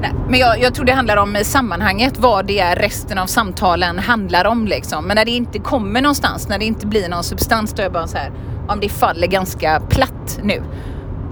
Nej, 0.00 0.12
men 0.28 0.40
jag, 0.40 0.60
jag 0.60 0.74
tror 0.74 0.84
det 0.84 0.92
handlar 0.92 1.16
om 1.16 1.36
sammanhanget, 1.42 2.18
vad 2.18 2.46
det 2.46 2.60
är 2.60 2.76
resten 2.76 3.18
av 3.18 3.26
samtalen 3.26 3.98
handlar 3.98 4.44
om 4.44 4.66
liksom. 4.66 5.06
Men 5.06 5.14
när 5.14 5.24
det 5.24 5.30
inte 5.30 5.58
kommer 5.58 6.02
någonstans, 6.02 6.48
när 6.48 6.58
det 6.58 6.64
inte 6.64 6.86
blir 6.86 7.08
någon 7.08 7.24
substans, 7.24 7.72
då 7.72 7.82
är 7.82 7.84
jag 7.84 7.92
bara 7.92 8.06
så 8.06 8.18
här, 8.18 8.32
om 8.68 8.80
det 8.80 8.88
faller 8.88 9.26
ganska 9.26 9.80
platt 9.88 10.40
nu. 10.42 10.62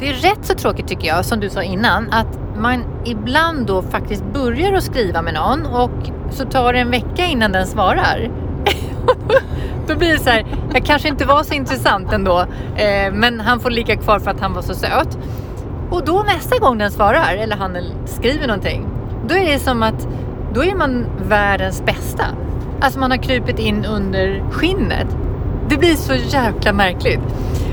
Det 0.00 0.08
är 0.08 0.14
rätt 0.14 0.44
så 0.46 0.54
tråkigt 0.54 0.88
tycker 0.88 1.08
jag, 1.08 1.24
som 1.24 1.40
du 1.40 1.50
sa 1.50 1.62
innan, 1.62 2.10
att 2.10 2.38
man 2.56 2.84
ibland 3.04 3.66
då 3.66 3.82
faktiskt 3.82 4.24
börjar 4.32 4.72
att 4.72 4.84
skriva 4.84 5.22
med 5.22 5.34
någon 5.34 5.66
och 5.66 6.10
så 6.30 6.44
tar 6.44 6.72
det 6.72 6.78
en 6.78 6.90
vecka 6.90 7.26
innan 7.26 7.52
den 7.52 7.66
svarar. 7.66 8.30
då 10.02 10.06
blir 10.06 10.18
det 10.18 10.24
så 10.24 10.30
här, 10.30 10.46
jag 10.74 10.84
kanske 10.84 11.08
inte 11.08 11.24
var 11.24 11.42
så 11.42 11.54
intressant 11.54 12.12
ändå, 12.12 12.40
eh, 12.76 13.12
men 13.12 13.40
han 13.40 13.60
får 13.60 13.70
ligga 13.70 13.96
kvar 13.96 14.18
för 14.18 14.30
att 14.30 14.40
han 14.40 14.52
var 14.52 14.62
så 14.62 14.74
söt. 14.74 15.18
Och 15.90 16.04
då 16.04 16.22
nästa 16.26 16.58
gång 16.58 16.78
den 16.78 16.90
svarar, 16.90 17.34
eller 17.34 17.56
han 17.56 17.76
skriver 18.06 18.46
någonting, 18.46 18.86
då 19.28 19.34
är 19.34 19.52
det 19.52 19.58
som 19.58 19.82
att 19.82 20.08
då 20.54 20.64
är 20.64 20.74
man 20.74 21.06
världens 21.28 21.84
bästa. 21.84 22.24
Alltså 22.80 23.00
man 23.00 23.10
har 23.10 23.18
krupit 23.18 23.58
in 23.58 23.84
under 23.84 24.42
skinnet. 24.50 25.06
Det 25.68 25.76
blir 25.76 25.94
så 25.94 26.14
jäkla 26.14 26.72
märkligt. 26.72 27.20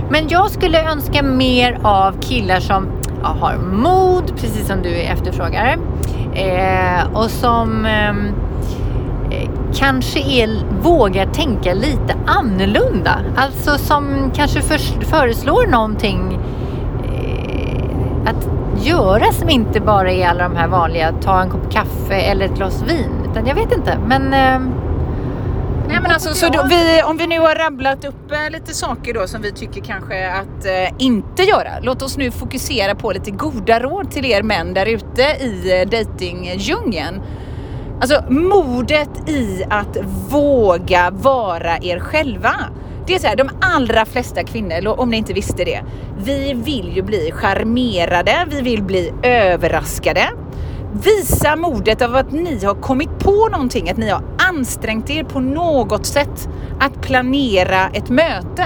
Men 0.09 0.27
jag 0.27 0.51
skulle 0.51 0.91
önska 0.91 1.23
mer 1.23 1.79
av 1.83 2.21
killar 2.21 2.59
som 2.59 2.87
ja, 3.21 3.27
har 3.39 3.57
mod, 3.57 4.31
precis 4.35 4.67
som 4.67 4.81
du 4.81 4.95
efterfrågar. 4.95 5.77
Eh, 6.33 7.13
och 7.13 7.31
som 7.31 7.85
eh, 7.85 8.13
kanske 9.73 10.19
är, 10.19 10.65
vågar 10.81 11.25
tänka 11.25 11.73
lite 11.73 12.15
annorlunda. 12.25 13.19
Alltså 13.35 13.77
som 13.77 14.31
kanske 14.35 14.61
för, 14.61 15.05
föreslår 15.05 15.67
någonting 15.67 16.39
eh, 17.03 18.29
att 18.29 18.47
göra 18.85 19.31
som 19.31 19.49
inte 19.49 19.79
bara 19.79 20.11
är 20.11 20.27
alla 20.27 20.43
de 20.43 20.55
här 20.55 20.67
vanliga, 20.67 21.13
ta 21.21 21.41
en 21.41 21.49
kopp 21.49 21.71
kaffe 21.71 22.15
eller 22.15 22.45
ett 22.45 22.55
glas 22.55 22.83
vin. 22.87 23.11
Utan 23.31 23.47
jag 23.47 23.55
vet 23.55 23.71
inte, 23.71 23.97
men 24.07 24.33
ehm, 24.33 24.71
Nej 25.89 25.99
men 26.01 26.11
alltså, 26.11 26.33
så 26.33 26.49
då, 26.49 26.65
vi, 26.69 27.03
om 27.03 27.17
vi 27.17 27.27
nu 27.27 27.39
har 27.39 27.55
rabblat 27.55 28.05
upp 28.05 28.31
äh, 28.31 28.51
lite 28.51 28.73
saker 28.73 29.13
då 29.13 29.27
som 29.27 29.41
vi 29.41 29.51
tycker 29.51 29.81
kanske 29.81 30.31
att 30.31 30.65
äh, 30.65 30.95
inte 30.97 31.43
göra. 31.43 31.69
Låt 31.81 32.01
oss 32.01 32.17
nu 32.17 32.31
fokusera 32.31 32.95
på 32.95 33.11
lite 33.11 33.31
goda 33.31 33.79
råd 33.79 34.11
till 34.11 34.25
er 34.25 34.43
män 34.43 34.73
där 34.73 34.85
ute 34.85 35.21
i 35.21 35.81
äh, 35.81 35.89
datingdjungeln. 35.89 37.21
Alltså 38.01 38.23
modet 38.29 39.29
i 39.29 39.63
att 39.69 39.97
våga 40.29 41.11
vara 41.11 41.77
er 41.81 41.99
själva. 41.99 42.53
Det 43.07 43.15
är 43.15 43.19
så 43.19 43.27
här, 43.27 43.35
de 43.35 43.49
allra 43.61 44.05
flesta 44.05 44.43
kvinnor, 44.43 44.87
om 44.87 45.09
ni 45.09 45.17
inte 45.17 45.33
visste 45.33 45.63
det, 45.63 45.81
vi 46.23 46.53
vill 46.53 46.95
ju 46.95 47.01
bli 47.01 47.31
charmerade, 47.31 48.47
vi 48.49 48.61
vill 48.61 48.83
bli 48.83 49.13
överraskade. 49.23 50.29
Visa 51.03 51.55
modet 51.55 52.01
av 52.01 52.15
att 52.15 52.31
ni 52.31 52.65
har 52.65 52.75
kommit 52.75 53.19
på 53.19 53.49
någonting, 53.51 53.89
att 53.89 53.97
ni 53.97 54.09
har 54.09 54.23
ansträngt 54.37 55.09
er 55.09 55.23
på 55.23 55.39
något 55.39 56.05
sätt 56.05 56.49
att 56.79 57.01
planera 57.01 57.89
ett 57.93 58.09
möte. 58.09 58.65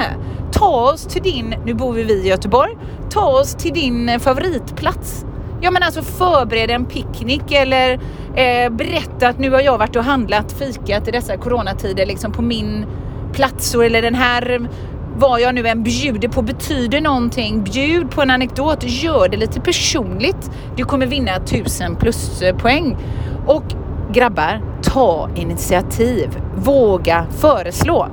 Ta 0.51 0.91
oss 0.91 1.05
till 1.05 1.23
din, 1.23 1.55
nu 1.65 1.73
bor 1.73 1.93
vi 1.93 2.13
i 2.13 2.27
Göteborg, 2.27 2.77
ta 3.09 3.25
oss 3.25 3.55
till 3.55 3.73
din 3.73 4.19
favoritplats. 4.19 5.25
Ja 5.63 5.71
men 5.71 5.83
alltså 5.83 6.01
förbered 6.01 6.71
en 6.71 6.85
picknick 6.85 7.51
eller 7.51 7.93
eh, 8.35 8.69
berätta 8.69 9.27
att 9.27 9.39
nu 9.39 9.51
har 9.51 9.61
jag 9.61 9.77
varit 9.77 9.95
och 9.95 10.03
handlat 10.03 10.51
fikat 10.51 11.07
i 11.07 11.11
dessa 11.11 11.37
coronatider 11.37 12.05
liksom 12.05 12.31
på 12.31 12.41
min 12.41 12.85
plats 13.33 13.75
eller 13.75 14.01
den 14.01 14.15
här 14.15 14.69
vad 15.17 15.41
jag 15.41 15.55
nu 15.55 15.67
än 15.67 15.83
bjuder 15.83 16.27
på 16.27 16.41
betyder 16.41 17.01
någonting. 17.01 17.63
Bjud 17.63 18.11
på 18.11 18.21
en 18.21 18.29
anekdot, 18.29 18.83
gör 18.83 19.29
det 19.29 19.37
lite 19.37 19.61
personligt. 19.61 20.51
Du 20.75 20.83
kommer 20.83 21.05
vinna 21.05 21.39
tusen 21.39 21.95
pluspoäng. 21.95 22.91
Eh, 22.91 23.49
och 23.49 23.63
grabbar, 24.11 24.61
ta 24.81 25.29
initiativ. 25.35 26.29
Våga 26.55 27.25
föreslå. 27.39 28.07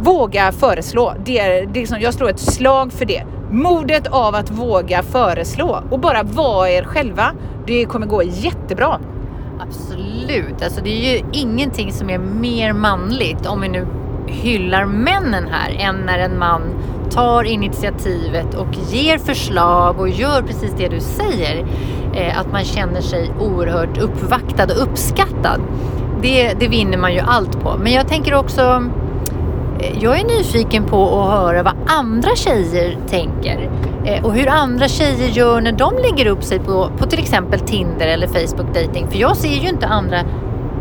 Våga 0.00 0.52
föreslå. 0.52 1.14
Det 1.24 1.38
är, 1.38 1.66
det 1.66 1.78
är 1.78 1.80
liksom, 1.80 2.00
jag 2.00 2.14
slår 2.14 2.30
ett 2.30 2.40
slag 2.40 2.92
för 2.92 3.04
det. 3.04 3.22
Modet 3.50 4.06
av 4.06 4.34
att 4.34 4.50
våga 4.50 5.02
föreslå 5.02 5.82
och 5.90 6.00
bara 6.00 6.22
vara 6.22 6.70
er 6.70 6.84
själva. 6.84 7.32
Det 7.66 7.84
kommer 7.84 8.06
gå 8.06 8.22
jättebra. 8.22 9.00
Absolut, 9.60 10.62
alltså 10.62 10.80
det 10.80 10.90
är 10.90 11.14
ju 11.14 11.22
ingenting 11.32 11.92
som 11.92 12.10
är 12.10 12.18
mer 12.18 12.72
manligt 12.72 13.46
om 13.46 13.60
vi 13.60 13.68
nu 13.68 13.86
hyllar 14.26 14.84
männen 14.84 15.48
här 15.50 15.76
än 15.78 15.96
när 15.96 16.18
en 16.18 16.38
man 16.38 16.62
tar 17.10 17.44
initiativet 17.44 18.54
och 18.54 18.74
ger 18.90 19.18
förslag 19.18 20.00
och 20.00 20.08
gör 20.08 20.42
precis 20.42 20.72
det 20.78 20.88
du 20.88 21.00
säger. 21.00 21.66
Eh, 22.14 22.40
att 22.40 22.52
man 22.52 22.64
känner 22.64 23.00
sig 23.00 23.30
oerhört 23.40 23.98
uppvaktad 23.98 24.64
och 24.64 24.82
uppskattad. 24.82 25.60
Det, 26.22 26.52
det 26.60 26.68
vinner 26.68 26.98
man 26.98 27.14
ju 27.14 27.20
allt 27.20 27.60
på. 27.60 27.76
Men 27.78 27.92
jag 27.92 28.08
tänker 28.08 28.34
också 28.34 28.90
Eh, 29.80 29.98
jag 30.00 30.20
är 30.20 30.24
nyfiken 30.24 30.84
på 30.84 31.20
att 31.20 31.30
höra 31.30 31.62
vad 31.62 31.74
andra 31.86 32.36
tjejer 32.36 32.98
tänker 33.08 33.70
eh, 34.04 34.24
och 34.24 34.34
hur 34.34 34.48
andra 34.48 34.88
tjejer 34.88 35.28
gör 35.28 35.60
när 35.60 35.72
de 35.72 35.94
lägger 35.94 36.26
upp 36.26 36.44
sig 36.44 36.58
på, 36.58 36.90
på 36.98 37.06
till 37.06 37.18
exempel 37.18 37.60
Tinder 37.60 38.06
eller 38.06 38.26
Facebook 38.26 38.74
dating. 38.74 39.08
För 39.10 39.18
jag 39.18 39.36
ser 39.36 39.62
ju 39.62 39.68
inte 39.68 39.86
andra 39.86 40.20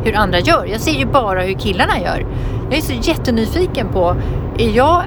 hur 0.04 0.16
andra 0.16 0.40
gör. 0.40 0.66
Jag 0.66 0.82
ser 0.82 1.00
ju 1.00 1.06
bara 1.06 1.42
hur 1.42 1.54
killarna 1.54 2.00
gör. 2.00 2.26
Jag 2.70 2.78
är 2.78 2.82
så 2.82 2.94
jättenyfiken 2.94 3.88
på, 3.88 4.16
är 4.58 4.70
jag 4.70 5.04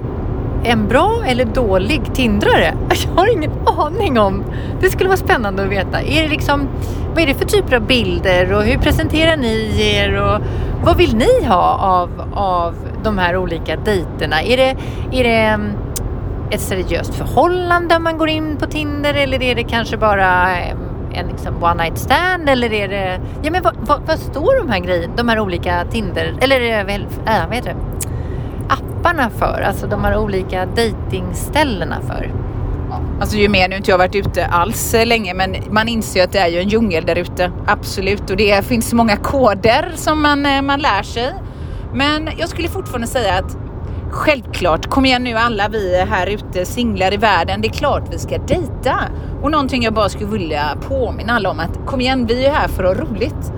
en 0.64 0.88
bra 0.88 1.22
eller 1.26 1.44
dålig 1.44 2.02
tindrare? 2.14 2.74
Jag 3.04 3.22
har 3.22 3.32
ingen 3.32 3.52
aning 3.66 4.18
om. 4.18 4.44
Det 4.80 4.90
skulle 4.90 5.08
vara 5.08 5.18
spännande 5.18 5.62
att 5.62 5.68
veta. 5.68 6.02
Är 6.02 6.22
det 6.22 6.28
liksom, 6.28 6.68
vad 7.14 7.22
är 7.22 7.26
det 7.26 7.34
för 7.34 7.44
typer 7.44 7.76
av 7.76 7.82
bilder 7.82 8.52
och 8.52 8.62
hur 8.62 8.78
presenterar 8.78 9.36
ni 9.36 9.80
er 9.80 10.22
och 10.22 10.40
vad 10.84 10.96
vill 10.96 11.16
ni 11.16 11.44
ha 11.44 11.78
av, 11.80 12.10
av 12.34 12.74
de 13.08 13.18
här 13.18 13.36
olika 13.36 13.76
dejterna? 13.76 14.42
Är 14.42 14.56
det, 14.56 14.76
är 15.12 15.24
det 15.24 15.40
mm, 15.40 15.72
ett 16.50 16.60
seriöst 16.60 17.14
förhållande 17.14 17.96
om 17.96 18.02
man 18.02 18.18
går 18.18 18.28
in 18.28 18.56
på 18.56 18.66
Tinder 18.66 19.14
eller 19.14 19.42
är 19.42 19.54
det 19.54 19.64
kanske 19.64 19.96
bara 19.96 20.56
mm, 20.56 20.78
en 21.12 21.28
liksom 21.28 21.62
one 21.62 21.82
night 21.82 21.98
stand 21.98 22.48
eller 22.48 22.72
är 22.72 22.88
det... 22.88 23.20
Ja 23.42 23.50
men 23.50 23.62
vad, 23.62 23.76
vad, 23.80 24.00
vad 24.06 24.18
står 24.18 24.58
de 24.58 24.68
här 24.68 24.80
grejerna, 24.80 25.14
de 25.16 25.28
här 25.28 25.40
olika 25.40 25.84
Tinder, 25.90 26.34
eller 26.40 26.78
äh, 26.78 26.84
vad 27.46 27.54
heter 27.54 27.74
det? 27.74 27.76
apparna 28.68 29.30
för? 29.30 29.60
Alltså 29.66 29.86
de 29.86 30.04
här 30.04 30.16
olika 30.16 30.66
datingställena 30.66 32.00
för? 32.00 32.32
Alltså 33.20 33.36
ju 33.36 33.48
mer, 33.48 33.68
nu 33.68 33.74
har 33.74 33.78
inte 33.78 33.90
jag 33.90 33.98
varit 33.98 34.14
ute 34.14 34.46
alls 34.46 34.94
eh, 34.94 35.06
länge 35.06 35.34
men 35.34 35.56
man 35.70 35.88
inser 35.88 36.20
ju 36.20 36.24
att 36.24 36.32
det 36.32 36.38
är 36.38 36.48
ju 36.48 36.58
en 36.58 36.68
djungel 36.68 37.04
där 37.04 37.16
ute. 37.16 37.52
Absolut 37.66 38.30
och 38.30 38.36
det 38.36 38.64
finns 38.64 38.92
många 38.92 39.16
koder 39.16 39.92
som 39.94 40.22
man, 40.22 40.64
man 40.66 40.80
lär 40.80 41.02
sig. 41.02 41.32
Men 41.92 42.28
jag 42.38 42.48
skulle 42.48 42.68
fortfarande 42.68 43.06
säga 43.06 43.34
att 43.34 43.56
Självklart, 44.10 44.86
kom 44.86 45.04
igen 45.04 45.24
nu 45.24 45.34
alla 45.34 45.68
vi 45.68 46.04
här 46.10 46.26
ute 46.26 46.64
singlar 46.64 47.14
i 47.14 47.16
världen. 47.16 47.60
Det 47.60 47.68
är 47.68 47.72
klart 47.72 48.02
vi 48.10 48.18
ska 48.18 48.38
dejta. 48.38 48.98
Och 49.42 49.50
någonting 49.50 49.82
jag 49.82 49.94
bara 49.94 50.08
skulle 50.08 50.30
vilja 50.30 50.76
påminna 50.88 51.32
alla 51.32 51.50
om 51.50 51.60
att 51.60 51.86
kom 51.86 52.00
igen, 52.00 52.26
vi 52.26 52.46
är 52.46 52.50
här 52.50 52.68
för 52.68 52.84
att 52.84 52.96
ha 52.96 53.04
roligt. 53.04 53.52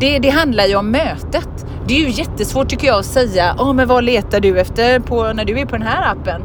Det, 0.00 0.18
det 0.18 0.30
handlar 0.30 0.64
ju 0.64 0.76
om 0.76 0.90
mötet. 0.90 1.66
Det 1.86 1.94
är 1.94 2.00
ju 2.00 2.10
jättesvårt 2.10 2.68
tycker 2.68 2.86
jag 2.86 2.98
att 2.98 3.04
säga, 3.04 3.54
ja 3.58 3.64
oh, 3.64 3.72
men 3.72 3.88
vad 3.88 4.04
letar 4.04 4.40
du 4.40 4.60
efter 4.60 5.00
på, 5.00 5.32
när 5.32 5.44
du 5.44 5.58
är 5.60 5.66
på 5.66 5.76
den 5.76 5.86
här 5.86 6.12
appen? 6.12 6.42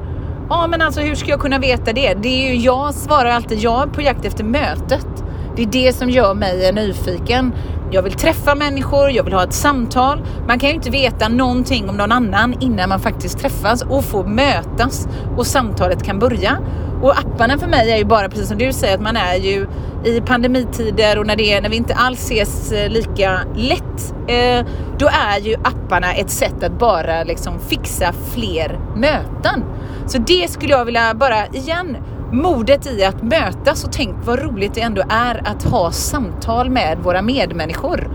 Ja 0.50 0.68
men 0.68 0.82
alltså 0.82 1.02
hur 1.02 1.16
ska 1.16 1.30
jag 1.30 1.40
kunna 1.40 1.60
veta 1.60 1.94
det? 1.94 2.14
Det 2.14 2.28
är 2.28 2.54
ju 2.54 2.56
jag 2.56 2.94
svarar 2.94 3.30
alltid, 3.30 3.60
jag 3.60 3.84
är 3.84 3.88
på 3.88 4.02
jakt 4.02 4.26
efter 4.26 4.44
mötet. 4.44 5.08
Det 5.56 5.62
är 5.62 5.68
det 5.68 5.96
som 5.96 6.10
gör 6.10 6.34
mig 6.34 6.72
nyfiken. 6.74 7.54
Jag 7.92 8.02
vill 8.02 8.14
träffa 8.14 8.56
människor, 8.56 9.12
jag 9.12 9.24
vill 9.24 9.34
ha 9.34 9.44
ett 9.44 9.54
samtal. 9.54 10.22
Man 10.48 10.60
kan 10.60 10.70
ju 10.70 10.76
inte 10.76 10.90
veta 10.90 11.28
någonting 11.28 11.90
om 11.90 11.98
någon 11.98 12.12
annan 12.12 12.56
innan 12.60 12.90
man 12.90 13.00
faktiskt 13.00 13.40
träffas 13.40 13.82
och 13.82 14.04
får 14.04 14.24
mötas 14.24 15.08
och 15.38 15.48
samtalet 15.48 16.04
kan 16.04 16.20
börja. 16.20 16.58
Och 17.02 17.20
apparna 17.20 17.58
för 17.58 17.68
mig 17.68 17.92
är 17.92 17.98
ju 17.98 18.06
bara 18.06 18.30
precis 18.30 18.48
som 18.48 18.58
du 18.58 18.74
säger 18.74 18.96
att 18.96 19.02
man 19.02 19.18
är 19.18 19.36
ju 19.36 19.68
i 20.06 20.22
pandemitider 20.22 21.20
och 21.20 21.28
när, 21.28 21.36
det 21.36 21.54
är, 21.54 21.62
när 21.62 21.70
vi 21.70 21.76
inte 21.76 21.94
alls 21.94 22.20
ses 22.20 22.72
eh, 22.72 22.90
lika 22.90 23.40
lätt. 23.56 24.14
Eh, 24.28 24.66
då 24.98 25.08
är 25.08 25.40
ju 25.40 25.56
apparna 25.56 26.14
ett 26.14 26.30
sätt 26.30 26.64
att 26.64 26.80
bara 26.80 27.24
liksom 27.24 27.60
fixa 27.60 28.14
fler 28.34 28.80
möten. 28.96 29.64
Så 30.08 30.18
det 30.18 30.52
skulle 30.52 30.72
jag 30.72 30.86
vilja 30.86 31.14
bara 31.14 31.48
igen 31.48 31.98
modet 32.32 32.88
i 32.88 33.04
att 33.04 33.24
mötas 33.24 33.84
och 33.84 33.92
tänk 33.92 34.16
vad 34.26 34.40
roligt 34.40 34.74
det 34.74 34.82
ändå 34.82 35.04
är 35.10 35.42
att 35.48 35.64
ha 35.64 35.92
samtal 35.92 36.70
med 36.70 36.98
våra 37.04 37.22
medmänniskor. 37.22 38.10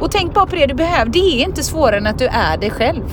Och 0.00 0.10
tänk 0.10 0.34
bara 0.34 0.46
på 0.46 0.56
det 0.56 0.66
du 0.66 0.74
behöver. 0.74 1.10
Det 1.10 1.18
är 1.18 1.44
inte 1.44 1.62
svårare 1.62 1.96
än 1.96 2.06
att 2.06 2.18
du 2.18 2.26
är 2.26 2.56
dig 2.56 2.70
själv. 2.70 3.04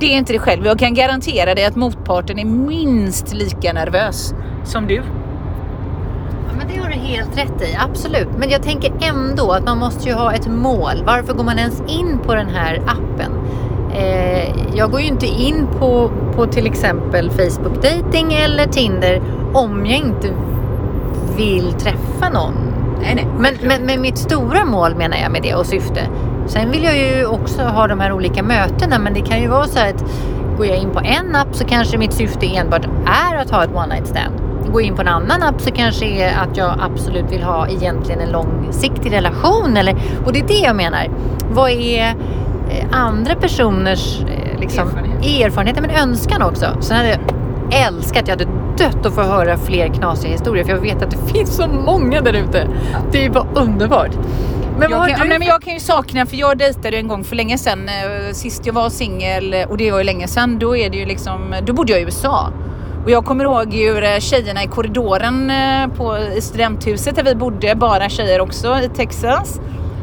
Det 0.00 0.06
är 0.06 0.18
inte 0.18 0.32
dig 0.32 0.40
själv. 0.40 0.66
Jag 0.66 0.78
kan 0.78 0.94
garantera 0.94 1.54
dig 1.54 1.64
att 1.64 1.76
motparten 1.76 2.38
är 2.38 2.44
minst 2.44 3.34
lika 3.34 3.72
nervös 3.72 4.34
som 4.64 4.86
du. 4.86 4.94
Ja, 4.94 6.54
men 6.58 6.68
det 6.68 6.82
har 6.82 6.88
du 6.88 6.94
helt 6.94 7.38
rätt 7.38 7.62
i, 7.62 7.78
absolut. 7.78 8.28
Men 8.38 8.50
jag 8.50 8.62
tänker 8.62 8.92
ändå 9.00 9.52
att 9.52 9.64
man 9.64 9.78
måste 9.78 10.08
ju 10.08 10.14
ha 10.14 10.32
ett 10.32 10.46
mål. 10.46 11.02
Varför 11.06 11.34
går 11.34 11.44
man 11.44 11.58
ens 11.58 11.82
in 11.88 12.18
på 12.26 12.34
den 12.34 12.48
här 12.48 12.82
appen? 12.86 13.32
Eh, 13.98 14.54
jag 14.74 14.90
går 14.90 15.00
ju 15.00 15.06
inte 15.06 15.26
in 15.26 15.66
på, 15.78 16.10
på 16.36 16.46
till 16.46 16.66
exempel 16.66 17.30
Facebook 17.30 17.82
dating 17.82 18.32
eller 18.32 18.66
Tinder 18.66 19.22
om 19.52 19.86
jag 19.86 19.96
inte 19.96 20.28
vill 21.36 21.72
träffa 21.72 22.28
någon. 22.32 22.54
Nej, 23.02 23.14
nej. 23.14 23.26
Men, 23.38 23.54
men, 23.62 23.86
men 23.86 24.00
mitt 24.00 24.18
stora 24.18 24.64
mål 24.64 24.94
menar 24.94 25.16
jag 25.16 25.32
med 25.32 25.42
det 25.42 25.54
och 25.54 25.66
syfte. 25.66 26.00
Sen 26.46 26.70
vill 26.70 26.84
jag 26.84 26.96
ju 26.96 27.26
också 27.26 27.62
ha 27.62 27.86
de 27.86 28.00
här 28.00 28.12
olika 28.12 28.42
mötena 28.42 28.98
men 28.98 29.14
det 29.14 29.20
kan 29.20 29.40
ju 29.40 29.48
vara 29.48 29.66
så 29.66 29.78
att 29.78 30.04
går 30.56 30.66
jag 30.66 30.76
in 30.76 30.90
på 30.90 31.00
en 31.00 31.36
app 31.36 31.54
så 31.54 31.64
kanske 31.64 31.98
mitt 31.98 32.12
syfte 32.12 32.46
enbart 32.56 32.84
är 33.06 33.36
att 33.36 33.50
ha 33.50 33.64
ett 33.64 33.70
one 33.74 33.94
night 33.94 34.06
stand. 34.06 34.34
Går 34.72 34.80
jag 34.82 34.88
in 34.88 34.94
på 34.94 35.02
en 35.02 35.08
annan 35.08 35.42
app 35.42 35.60
så 35.60 35.70
kanske 35.70 36.06
är 36.06 36.36
att 36.36 36.56
jag 36.56 36.74
absolut 36.80 37.32
vill 37.32 37.42
ha 37.42 37.68
egentligen 37.68 38.20
en 38.20 38.30
långsiktig 38.30 39.12
relation. 39.12 39.76
Eller, 39.76 39.96
och 40.26 40.32
det 40.32 40.38
är 40.38 40.48
det 40.48 40.58
jag 40.58 40.76
menar. 40.76 41.08
Vad 41.50 41.70
är 41.70 42.14
andra 42.90 43.34
personers 43.34 44.20
eh, 44.20 44.60
liksom, 44.60 44.88
erfarenhet. 44.88 45.46
erfarenheter 45.46 45.82
men 45.82 45.90
önskan 45.90 46.42
också. 46.42 46.66
Sen 46.80 46.96
hade 46.96 47.08
jag 47.08 47.20
älskat, 47.86 48.28
jag 48.28 48.38
hade 48.38 48.50
dött 48.78 49.06
att 49.06 49.14
få 49.14 49.22
höra 49.22 49.56
fler 49.56 49.88
knasiga 49.88 50.32
historier 50.32 50.64
för 50.64 50.72
jag 50.72 50.80
vet 50.80 51.02
att 51.02 51.10
det 51.10 51.32
finns 51.32 51.56
så 51.56 51.66
många 51.68 52.20
där 52.20 52.32
ute. 52.32 52.68
Det 53.12 53.24
är 53.24 53.30
bara 53.30 53.46
underbart. 53.54 54.10
Men 54.78 54.90
jag, 54.90 55.08
kan, 55.08 55.28
nej, 55.28 55.38
men 55.38 55.48
jag 55.48 55.62
kan 55.62 55.72
ju 55.74 55.80
sakna, 55.80 56.26
för 56.26 56.36
jag 56.36 56.58
dejtade 56.58 56.96
en 56.96 57.08
gång 57.08 57.24
för 57.24 57.36
länge 57.36 57.58
sedan. 57.58 57.88
Eh, 57.88 58.32
sist 58.32 58.66
jag 58.66 58.72
var 58.72 58.90
singel, 58.90 59.54
och 59.68 59.76
det 59.76 59.90
var 59.90 59.98
ju 59.98 60.04
länge 60.04 60.28
sedan, 60.28 60.58
då 60.58 60.76
är 60.76 60.90
det 60.90 60.96
ju 60.96 61.06
liksom, 61.06 61.54
då 61.62 61.72
bodde 61.72 61.92
jag 61.92 62.00
i 62.00 62.04
USA. 62.04 62.52
Och 63.04 63.10
jag 63.10 63.24
kommer 63.24 63.44
ihåg 63.44 63.74
hur 63.74 64.04
eh, 64.04 64.18
tjejerna 64.18 64.64
i 64.64 64.66
korridoren 64.66 65.50
eh, 65.50 65.88
på, 65.96 66.18
i 66.18 66.40
studenthuset 66.40 67.16
där 67.16 67.24
vi 67.24 67.34
bodde, 67.34 67.74
bara 67.74 68.08
tjejer 68.08 68.40
också 68.40 68.78
i 68.84 68.88
Texas. 68.88 69.60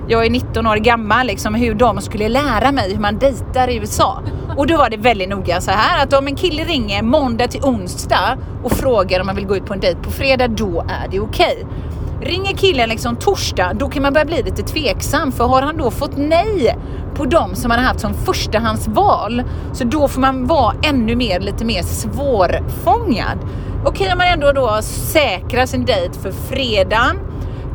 Jag 0.07 0.25
är 0.25 0.29
19 0.29 0.67
år 0.67 0.75
gammal, 0.75 1.27
liksom 1.27 1.55
hur 1.55 1.73
de 1.73 2.01
skulle 2.01 2.29
lära 2.29 2.71
mig 2.71 2.93
hur 2.93 2.99
man 2.99 3.19
dejtar 3.19 3.67
i 3.67 3.75
USA. 3.75 4.21
Och 4.57 4.67
då 4.67 4.77
var 4.77 4.89
det 4.89 4.97
väldigt 4.97 5.29
noga 5.29 5.61
så 5.61 5.71
här 5.71 6.03
att 6.03 6.13
om 6.13 6.27
en 6.27 6.35
kille 6.35 6.63
ringer 6.63 7.03
måndag 7.03 7.47
till 7.47 7.61
onsdag 7.63 8.37
och 8.63 8.71
frågar 8.71 9.19
om 9.19 9.25
man 9.25 9.35
vill 9.35 9.45
gå 9.45 9.55
ut 9.55 9.65
på 9.65 9.73
en 9.73 9.79
dejt 9.79 9.99
på 10.01 10.11
fredag, 10.11 10.47
då 10.47 10.85
är 10.89 11.07
det 11.11 11.19
okej. 11.19 11.63
Okay. 11.63 12.31
Ringer 12.31 12.53
killen 12.53 12.89
liksom 12.89 13.15
torsdag, 13.15 13.73
då 13.73 13.89
kan 13.89 14.01
man 14.01 14.13
börja 14.13 14.25
bli 14.25 14.43
lite 14.43 14.63
tveksam 14.63 15.31
för 15.31 15.43
har 15.43 15.61
han 15.61 15.77
då 15.77 15.91
fått 15.91 16.17
nej 16.17 16.77
på 17.15 17.25
dem 17.25 17.55
som 17.55 17.71
han 17.71 17.79
har 17.79 17.87
haft 17.87 17.99
som 17.99 18.13
förstahandsval 18.13 19.43
så 19.73 19.83
då 19.83 20.07
får 20.07 20.21
man 20.21 20.47
vara 20.47 20.75
ännu 20.83 21.15
mer, 21.15 21.39
lite 21.39 21.65
mer 21.65 21.81
svårfångad. 21.81 23.37
Okej, 23.85 24.11
om 24.11 24.17
man 24.17 24.27
ändå 24.27 24.51
då 24.51 24.79
säkrar 24.81 25.65
sin 25.65 25.85
dejt 25.85 26.19
för 26.19 26.31
fredagen 26.31 27.19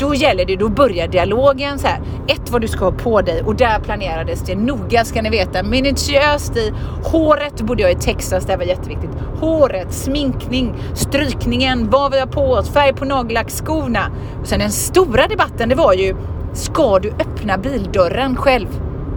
då 0.00 0.14
gäller 0.14 0.44
det, 0.44 0.56
då 0.56 0.68
börjar 0.68 1.08
dialogen 1.08 1.78
så 1.78 1.86
här. 1.86 2.00
Ett 2.28 2.50
vad 2.50 2.60
du 2.60 2.68
ska 2.68 2.84
ha 2.84 2.92
på 2.92 3.20
dig 3.20 3.42
och 3.42 3.56
där 3.56 3.78
planerades 3.80 4.42
det 4.42 4.54
noga 4.54 5.04
ska 5.04 5.22
ni 5.22 5.30
veta. 5.30 5.62
Minutiöst 5.62 6.56
i 6.56 6.72
håret 7.04 7.60
bodde 7.60 7.82
jag 7.82 7.92
i 7.92 7.94
Texas, 7.94 8.46
det 8.46 8.56
var 8.56 8.64
jätteviktigt. 8.64 9.10
Håret, 9.40 9.92
sminkning, 9.92 10.74
strykningen, 10.94 11.90
vad 11.90 12.12
vi 12.12 12.18
har 12.18 12.26
på 12.26 12.52
oss, 12.52 12.70
färg 12.70 12.92
på 12.92 13.04
nagellack, 13.04 13.50
skorna. 13.50 14.10
Och 14.40 14.46
sen 14.46 14.58
den 14.58 14.70
stora 14.70 15.26
debatten 15.26 15.68
det 15.68 15.74
var 15.74 15.92
ju, 15.92 16.16
ska 16.52 16.98
du 16.98 17.10
öppna 17.10 17.58
bildörren 17.58 18.36
själv? 18.36 18.68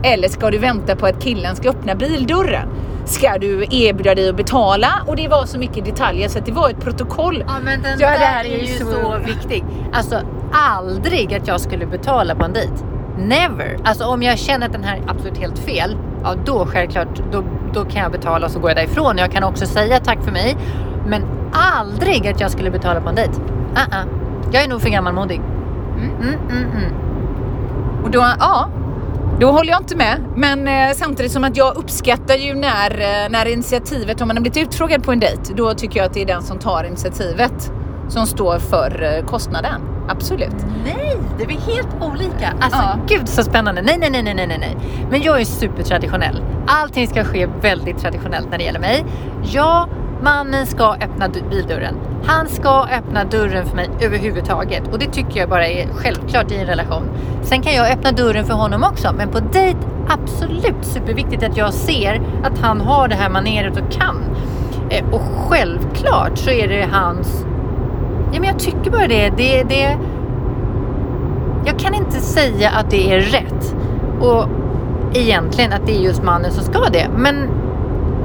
Eller 0.03 0.27
ska 0.27 0.51
du 0.51 0.57
vänta 0.57 0.95
på 0.95 1.05
att 1.05 1.23
killen 1.23 1.55
ska 1.55 1.69
öppna 1.69 1.95
bildörren? 1.95 2.69
ska 3.05 3.37
du 3.37 3.65
erbjuda 3.71 4.15
dig 4.15 4.29
att 4.29 4.37
betala 4.37 4.87
och 5.07 5.15
det 5.15 5.27
var 5.27 5.45
så 5.45 5.59
mycket 5.59 5.85
detaljer 5.85 6.29
så 6.29 6.39
att 6.39 6.45
det 6.45 6.51
var 6.51 6.69
ett 6.69 6.81
protokoll. 6.81 7.43
Ja 7.47 7.53
men 7.63 7.81
den 7.81 7.99
ja, 7.99 8.09
där 8.09 8.43
är, 8.43 8.45
är 8.45 8.59
ju 8.59 8.67
så... 8.67 8.85
så 8.85 9.17
viktig. 9.25 9.63
Alltså 9.93 10.21
aldrig 10.53 11.33
att 11.33 11.47
jag 11.47 11.61
skulle 11.61 11.85
betala 11.85 12.35
på 12.35 12.45
en 12.45 12.53
dejt. 12.53 12.73
Never! 13.17 13.77
Alltså 13.83 14.05
om 14.05 14.23
jag 14.23 14.39
känner 14.39 14.65
att 14.65 14.73
den 14.73 14.83
här 14.83 14.97
är 14.97 15.03
absolut 15.07 15.37
helt 15.37 15.59
fel, 15.59 15.97
ja 16.23 16.35
då 16.45 16.65
självklart, 16.65 17.21
då, 17.31 17.43
då 17.73 17.85
kan 17.85 18.01
jag 18.01 18.11
betala 18.11 18.45
och 18.45 18.51
så 18.51 18.59
går 18.59 18.69
jag 18.69 18.77
därifrån. 18.77 19.17
Jag 19.17 19.31
kan 19.31 19.43
också 19.43 19.65
säga 19.65 19.99
tack 19.99 20.23
för 20.23 20.31
mig. 20.31 20.57
Men 21.07 21.23
aldrig 21.53 22.27
att 22.27 22.39
jag 22.39 22.51
skulle 22.51 22.71
betala 22.71 23.01
på 23.01 23.09
en 23.09 23.15
dejt. 23.15 23.33
Uh 23.33 23.77
-uh. 23.77 24.07
Jag 24.51 24.63
är 24.63 24.67
nog 24.67 24.81
för 24.81 24.89
gammalmodig. 24.89 25.41
Mm, 25.97 26.15
mm, 26.15 26.39
mm, 26.49 26.71
mm. 26.71 26.93
och 28.03 28.11
då, 28.11 28.19
ja, 28.39 28.69
då 29.39 29.51
håller 29.51 29.71
jag 29.71 29.81
inte 29.81 29.97
med. 29.97 30.17
Men 30.35 30.67
eh, 30.67 30.95
samtidigt 30.95 31.31
som 31.31 31.43
att 31.43 31.57
jag 31.57 31.77
uppskattar 31.77 32.35
ju 32.35 32.53
när, 32.53 32.91
eh, 32.91 33.29
när 33.29 33.45
initiativet, 33.45 34.21
om 34.21 34.27
man 34.27 34.37
har 34.37 34.41
blivit 34.41 34.67
utfrågad 34.67 35.03
på 35.03 35.11
en 35.11 35.19
dejt, 35.19 35.53
då 35.53 35.73
tycker 35.73 35.97
jag 35.97 36.05
att 36.05 36.13
det 36.13 36.21
är 36.21 36.25
den 36.25 36.41
som 36.41 36.59
tar 36.59 36.83
initiativet 36.83 37.71
som 38.07 38.25
står 38.25 38.59
för 38.59 39.03
eh, 39.03 39.25
kostnaden. 39.25 39.92
Absolut. 40.07 40.55
Nej, 40.85 41.17
det 41.37 41.43
är 41.43 41.47
vi 41.47 41.53
helt 41.53 41.87
olika. 42.01 42.53
Alltså 42.59 42.81
ja. 42.81 42.99
gud 43.07 43.29
så 43.29 43.43
spännande. 43.43 43.81
Nej, 43.81 43.97
nej, 43.99 44.09
nej, 44.09 44.23
nej, 44.23 44.47
nej, 44.47 44.57
nej. 44.59 44.77
Men 45.09 45.21
jag 45.21 45.41
är 45.41 45.45
supertraditionell. 45.45 46.41
Allting 46.67 47.07
ska 47.07 47.23
ske 47.23 47.47
väldigt 47.61 47.97
traditionellt 47.97 48.51
när 48.51 48.57
det 48.57 48.63
gäller 48.63 48.79
mig. 48.79 49.05
Jag 49.43 49.89
Mannen 50.23 50.65
ska 50.65 50.93
öppna 50.93 51.29
bildörren. 51.49 51.95
Han 52.25 52.47
ska 52.47 52.87
öppna 52.91 53.23
dörren 53.23 53.65
för 53.65 53.75
mig 53.75 53.89
överhuvudtaget 54.01 54.93
och 54.93 54.99
det 54.99 55.05
tycker 55.05 55.39
jag 55.39 55.49
bara 55.49 55.67
är 55.67 55.87
självklart 55.87 56.51
i 56.51 56.55
en 56.55 56.65
relation. 56.65 57.09
Sen 57.41 57.61
kan 57.61 57.73
jag 57.73 57.91
öppna 57.91 58.11
dörren 58.11 58.45
för 58.45 58.53
honom 58.53 58.83
också 58.83 59.13
men 59.17 59.29
på 59.29 59.39
dejt 59.39 59.79
absolut 60.09 60.85
superviktigt 60.85 61.43
att 61.43 61.57
jag 61.57 61.73
ser 61.73 62.21
att 62.43 62.59
han 62.59 62.81
har 62.81 63.07
det 63.07 63.15
här 63.15 63.29
maneret 63.29 63.77
och 63.77 63.91
kan. 63.91 64.23
Eh, 64.89 65.13
och 65.13 65.21
självklart 65.21 66.37
så 66.37 66.49
är 66.49 66.67
det 66.67 66.87
hans... 66.91 67.45
Ja 68.33 68.39
men 68.39 68.49
jag 68.49 68.59
tycker 68.59 68.91
bara 68.91 69.07
det. 69.07 69.29
det, 69.29 69.63
det 69.63 69.97
jag 71.65 71.79
kan 71.79 71.93
inte 71.93 72.19
säga 72.19 72.69
att 72.69 72.89
det 72.89 73.13
är 73.13 73.19
rätt. 73.19 73.75
Och 74.19 74.45
egentligen 75.13 75.73
att 75.73 75.85
det 75.85 75.95
är 75.95 75.99
just 75.99 76.23
mannen 76.23 76.51
som 76.51 76.63
ska 76.63 76.89
det. 76.89 77.07
Men 77.17 77.49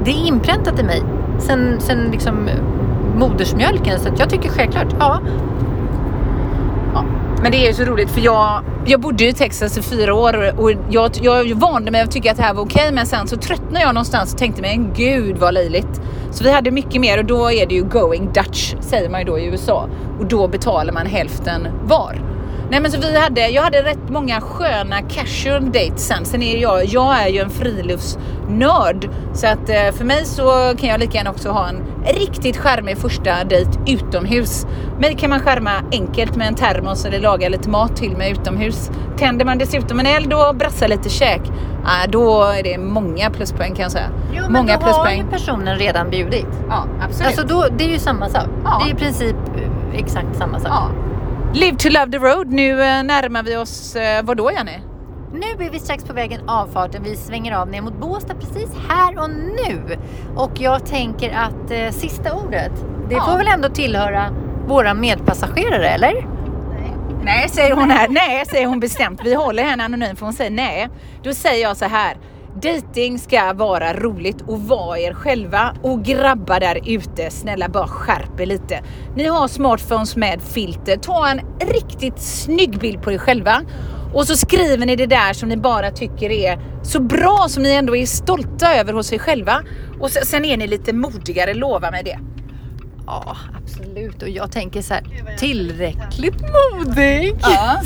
det 0.03 0.11
är 0.11 0.27
inpräntat 0.27 0.79
i 0.79 0.83
mig 0.83 1.03
sen, 1.39 1.75
sen 1.79 2.11
liksom 2.11 2.47
eh, 2.47 2.55
modersmjölken. 3.17 3.99
Så 3.99 4.09
jag 4.17 4.29
tycker 4.29 4.49
självklart, 4.49 4.95
ja. 4.99 5.19
Men 7.41 7.51
det 7.51 7.57
är 7.57 7.67
ju 7.67 7.73
så 7.73 7.83
roligt 7.83 8.09
för 8.09 8.21
jag, 8.21 8.63
jag 8.85 9.01
bodde 9.01 9.27
i 9.27 9.33
Texas 9.33 9.77
i 9.77 9.81
fyra 9.81 10.13
år 10.13 10.59
och 10.59 10.71
jag, 10.89 11.11
jag 11.21 11.55
vande 11.55 11.91
mig 11.91 12.01
att 12.01 12.11
tycka 12.11 12.31
att 12.31 12.37
det 12.37 12.43
här 12.43 12.53
var 12.53 12.63
okej. 12.63 12.91
Men 12.91 13.05
sen 13.05 13.27
så 13.27 13.37
tröttnade 13.37 13.79
jag 13.79 13.93
någonstans 13.93 14.33
och 14.33 14.39
tänkte 14.39 14.61
mig, 14.61 14.79
gud 14.95 15.37
vad 15.37 15.53
löjligt. 15.53 16.01
Så 16.31 16.43
vi 16.43 16.51
hade 16.51 16.71
mycket 16.71 17.01
mer 17.01 17.17
och 17.17 17.25
då 17.25 17.51
är 17.51 17.65
det 17.65 17.75
ju 17.75 17.83
going 17.83 18.31
Dutch 18.33 18.75
säger 18.79 19.09
man 19.09 19.19
ju 19.19 19.25
då 19.25 19.39
i 19.39 19.45
USA. 19.45 19.89
Och 20.19 20.25
då 20.25 20.47
betalar 20.47 20.93
man 20.93 21.05
hälften 21.05 21.67
var. 21.83 22.28
Nej 22.71 22.79
men 22.79 22.91
så 22.91 22.99
vi 22.99 23.19
hade, 23.19 23.47
jag 23.47 23.63
hade 23.63 23.83
rätt 23.83 24.09
många 24.09 24.41
sköna 24.41 25.01
casual 25.01 25.65
dates 25.65 26.07
sen. 26.07 26.25
Sen 26.25 26.43
är 26.43 26.57
jag, 26.57 26.85
jag 26.85 27.21
är 27.21 27.27
ju 27.27 27.39
en 27.39 27.49
friluftsnörd. 27.49 29.09
Så 29.33 29.47
att 29.47 29.69
eh, 29.69 29.91
för 29.97 30.05
mig 30.05 30.25
så 30.25 30.73
kan 30.77 30.89
jag 30.89 30.99
lika 30.99 31.17
gärna 31.17 31.29
också 31.29 31.49
ha 31.49 31.69
en 31.69 31.83
riktigt 32.05 32.57
charmig 32.57 32.97
första 32.97 33.43
dejt 33.43 33.71
utomhus. 33.87 34.67
Mig 34.99 35.15
kan 35.15 35.29
man 35.29 35.39
skärma 35.39 35.71
enkelt 35.91 36.35
med 36.35 36.47
en 36.47 36.55
termos 36.55 37.05
eller 37.05 37.19
laga 37.19 37.49
lite 37.49 37.69
mat 37.69 37.95
till 37.95 38.17
mig 38.17 38.31
utomhus. 38.31 38.91
Tänder 39.17 39.45
man 39.45 39.57
dessutom 39.57 39.99
en 39.99 40.05
eld 40.05 40.33
och 40.33 40.55
brassar 40.55 40.87
lite 40.87 41.09
käk, 41.09 41.41
då 42.09 42.43
är 42.43 42.63
det 42.63 42.77
många 42.77 43.29
pluspoäng 43.29 43.75
kan 43.75 43.83
jag 43.83 43.91
säga. 43.91 44.09
Jo, 44.33 44.43
men 44.43 44.53
många 44.53 44.77
då 44.77 44.85
har 44.85 45.11
ju 45.11 45.23
personen 45.23 45.77
redan 45.77 46.09
bjudit. 46.09 46.47
Ja, 46.69 46.85
absolut. 47.01 47.27
Alltså 47.27 47.55
då, 47.55 47.67
det 47.77 47.83
är 47.83 47.89
ju 47.89 47.99
samma 47.99 48.29
sak. 48.29 48.45
Ja. 48.63 48.81
Det 48.83 48.91
är 48.91 48.93
i 48.93 48.97
princip 48.97 49.35
eh, 49.55 49.99
exakt 49.99 50.37
samma 50.37 50.59
sak. 50.59 50.71
Ja. 50.71 50.89
Live 51.53 51.77
to 51.77 51.89
love 51.89 52.11
the 52.11 52.17
road. 52.19 52.47
Nu 52.51 52.71
eh, 52.71 53.03
närmar 53.03 53.43
vi 53.43 53.55
oss, 53.57 53.95
eh, 53.95 54.23
vad 54.25 54.37
då 54.37 54.51
Jenny? 54.51 54.77
Nu 55.33 55.65
är 55.65 55.69
vi 55.71 55.79
strax 55.79 56.03
på 56.03 56.13
vägen 56.13 56.49
avfarten. 56.49 57.03
Vi 57.03 57.15
svänger 57.15 57.55
av 57.57 57.67
ner 57.69 57.81
mot 57.81 57.93
Båstad 57.99 58.35
precis 58.35 58.69
här 58.89 59.19
och 59.23 59.29
nu. 59.29 59.97
Och 60.35 60.51
jag 60.59 60.85
tänker 60.85 61.29
att 61.31 61.71
eh, 61.71 61.89
sista 61.91 62.33
ordet, 62.33 62.71
det 63.09 63.15
Ja. 63.15 63.21
får 63.25 63.37
väl 63.37 63.47
ändå 63.47 63.69
tillhöra 63.69 64.25
våra 64.67 64.93
medpassagerare, 64.93 65.87
eller? 65.89 66.27
Nej, 67.23 67.49
säger 67.49 67.75
hon 67.75 67.91
här. 67.91 68.07
Nej, 68.09 68.45
säger 68.45 68.67
hon 68.67 68.79
bestämt. 68.79 69.21
Vi 69.23 69.33
håller 69.33 69.63
henne 69.63 69.83
anonym 69.83 70.15
för 70.15 70.25
hon 70.25 70.33
säger 70.33 70.51
nej. 70.51 70.89
Då 71.23 71.33
säger 71.33 71.63
jag 71.63 71.77
så 71.77 71.85
här. 71.85 72.17
Dating 72.61 73.19
ska 73.19 73.53
vara 73.53 73.93
roligt 73.93 74.41
och 74.41 74.61
vara 74.61 74.99
er 74.99 75.13
själva. 75.13 75.75
Och 75.81 76.03
grabbar 76.03 76.59
där 76.59 76.79
ute, 76.85 77.31
snälla 77.31 77.69
bara 77.69 77.87
skärp 77.87 78.39
er 78.39 78.45
lite. 78.45 78.83
Ni 79.15 79.25
har 79.27 79.47
smartphones 79.47 80.15
med 80.15 80.41
filter. 80.41 80.97
Ta 80.97 81.29
en 81.29 81.41
riktigt 81.73 82.19
snygg 82.19 82.79
bild 82.79 83.01
på 83.01 83.11
er 83.11 83.17
själva. 83.17 83.61
Och 84.13 84.27
så 84.27 84.35
skriver 84.35 84.85
ni 84.85 84.95
det 84.95 85.05
där 85.05 85.33
som 85.33 85.49
ni 85.49 85.57
bara 85.57 85.91
tycker 85.91 86.29
är 86.29 86.59
så 86.83 87.01
bra 87.01 87.45
som 87.49 87.63
ni 87.63 87.71
ändå 87.71 87.95
är 87.95 88.05
stolta 88.05 88.75
över 88.75 88.93
hos 88.93 89.13
er 89.13 89.17
själva. 89.17 89.61
Och 89.99 90.11
sen, 90.11 90.45
är 90.45 90.57
ni 90.57 90.67
lite 90.67 90.93
modigare, 90.93 91.53
lova 91.53 91.91
mig 91.91 92.03
det. 92.03 92.19
Ja, 93.05 93.37
absolut. 93.63 94.21
Och 94.21 94.29
jag 94.29 94.51
tänker 94.51 94.81
så 94.81 94.93
här, 94.93 95.03
tillräckligt 95.37 96.41
modig. 96.41 97.35
Ja. 97.41 97.81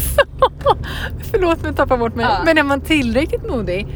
Förlåt 1.32 1.62
mig 1.62 1.70
att 1.70 1.78
tappa 1.78 1.98
bort 1.98 2.16
mig. 2.16 2.26
Ja. 2.26 2.42
Men 2.46 2.58
är 2.58 2.64
man 2.64 2.82
tillräckligt 2.82 3.50
modig, 3.50 3.88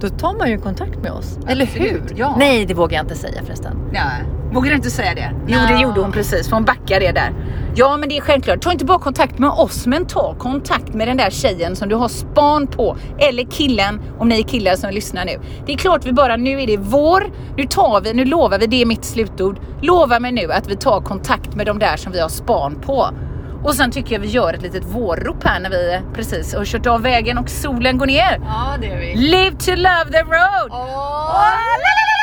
då 0.00 0.08
tar 0.08 0.38
man 0.38 0.50
ju 0.50 0.58
kontakt 0.58 0.98
med 1.02 1.12
oss. 1.12 1.38
Eller 1.48 1.66
hur? 1.66 1.94
Absolut, 1.94 2.18
ja. 2.18 2.34
Nej, 2.38 2.66
det 2.66 2.74
vågar 2.74 2.96
jag 2.96 3.04
inte 3.04 3.14
säga 3.14 3.42
förresten. 3.44 3.76
Nej. 3.92 4.24
Vågar 4.52 4.70
du 4.70 4.76
inte 4.76 4.90
säga 4.90 5.14
det? 5.14 5.30
Jo, 5.46 5.58
Nej. 5.58 5.74
det 5.74 5.82
gjorde 5.82 6.00
hon 6.00 6.12
precis, 6.12 6.48
för 6.48 6.56
hon 6.56 6.64
backade 6.64 7.06
det 7.06 7.12
där. 7.12 7.32
Ja, 7.74 7.96
men 7.96 8.08
det 8.08 8.16
är 8.16 8.20
självklart. 8.20 8.60
Ta 8.60 8.72
inte 8.72 8.84
bara 8.84 8.98
kontakt 8.98 9.38
med 9.38 9.50
oss, 9.50 9.86
men 9.86 10.06
ta 10.06 10.34
kontakt 10.34 10.94
med 10.94 11.08
den 11.08 11.16
där 11.16 11.30
tjejen 11.30 11.76
som 11.76 11.88
du 11.88 11.94
har 11.94 12.08
span 12.08 12.66
på. 12.66 12.96
Eller 13.18 13.44
killen, 13.44 14.00
om 14.18 14.28
ni 14.28 14.38
är 14.38 14.42
killar 14.42 14.74
som 14.76 14.90
lyssnar 14.90 15.24
nu. 15.24 15.40
Det 15.66 15.72
är 15.72 15.76
klart 15.76 16.06
vi 16.06 16.12
bara, 16.12 16.36
nu 16.36 16.62
är 16.62 16.66
det 16.66 16.76
vår. 16.76 17.30
Nu 17.56 17.64
tar 17.66 18.00
vi, 18.00 18.12
nu 18.14 18.24
lovar 18.24 18.58
vi, 18.58 18.66
det 18.66 18.82
är 18.82 18.86
mitt 18.86 19.04
slutord. 19.04 19.58
Lova 19.82 20.20
mig 20.20 20.32
nu 20.32 20.52
att 20.52 20.70
vi 20.70 20.76
tar 20.76 21.00
kontakt 21.00 21.54
med 21.54 21.66
de 21.66 21.78
där 21.78 21.96
som 21.96 22.12
vi 22.12 22.20
har 22.20 22.28
span 22.28 22.74
på. 22.80 23.08
Och 23.66 23.74
sen 23.74 23.90
tycker 23.90 24.12
jag 24.12 24.20
vi 24.20 24.28
gör 24.28 24.54
ett 24.54 24.62
litet 24.62 24.84
vårrop 24.84 25.44
här 25.44 25.60
när 25.60 25.70
vi 25.70 26.00
precis 26.14 26.54
har 26.54 26.64
kört 26.64 26.86
av 26.86 27.02
vägen 27.02 27.38
och 27.38 27.50
solen 27.50 27.98
går 27.98 28.06
ner. 28.06 28.40
Ja, 28.44 28.76
det 28.80 28.86
är 28.86 28.98
vi. 28.98 29.14
Live 29.14 29.56
to 29.56 29.70
love 29.70 30.10
the 30.12 30.22
road! 30.22 30.68
Åh, 30.70 30.76
la, 31.32 31.50
la, 31.84 31.92
la, 32.00 32.15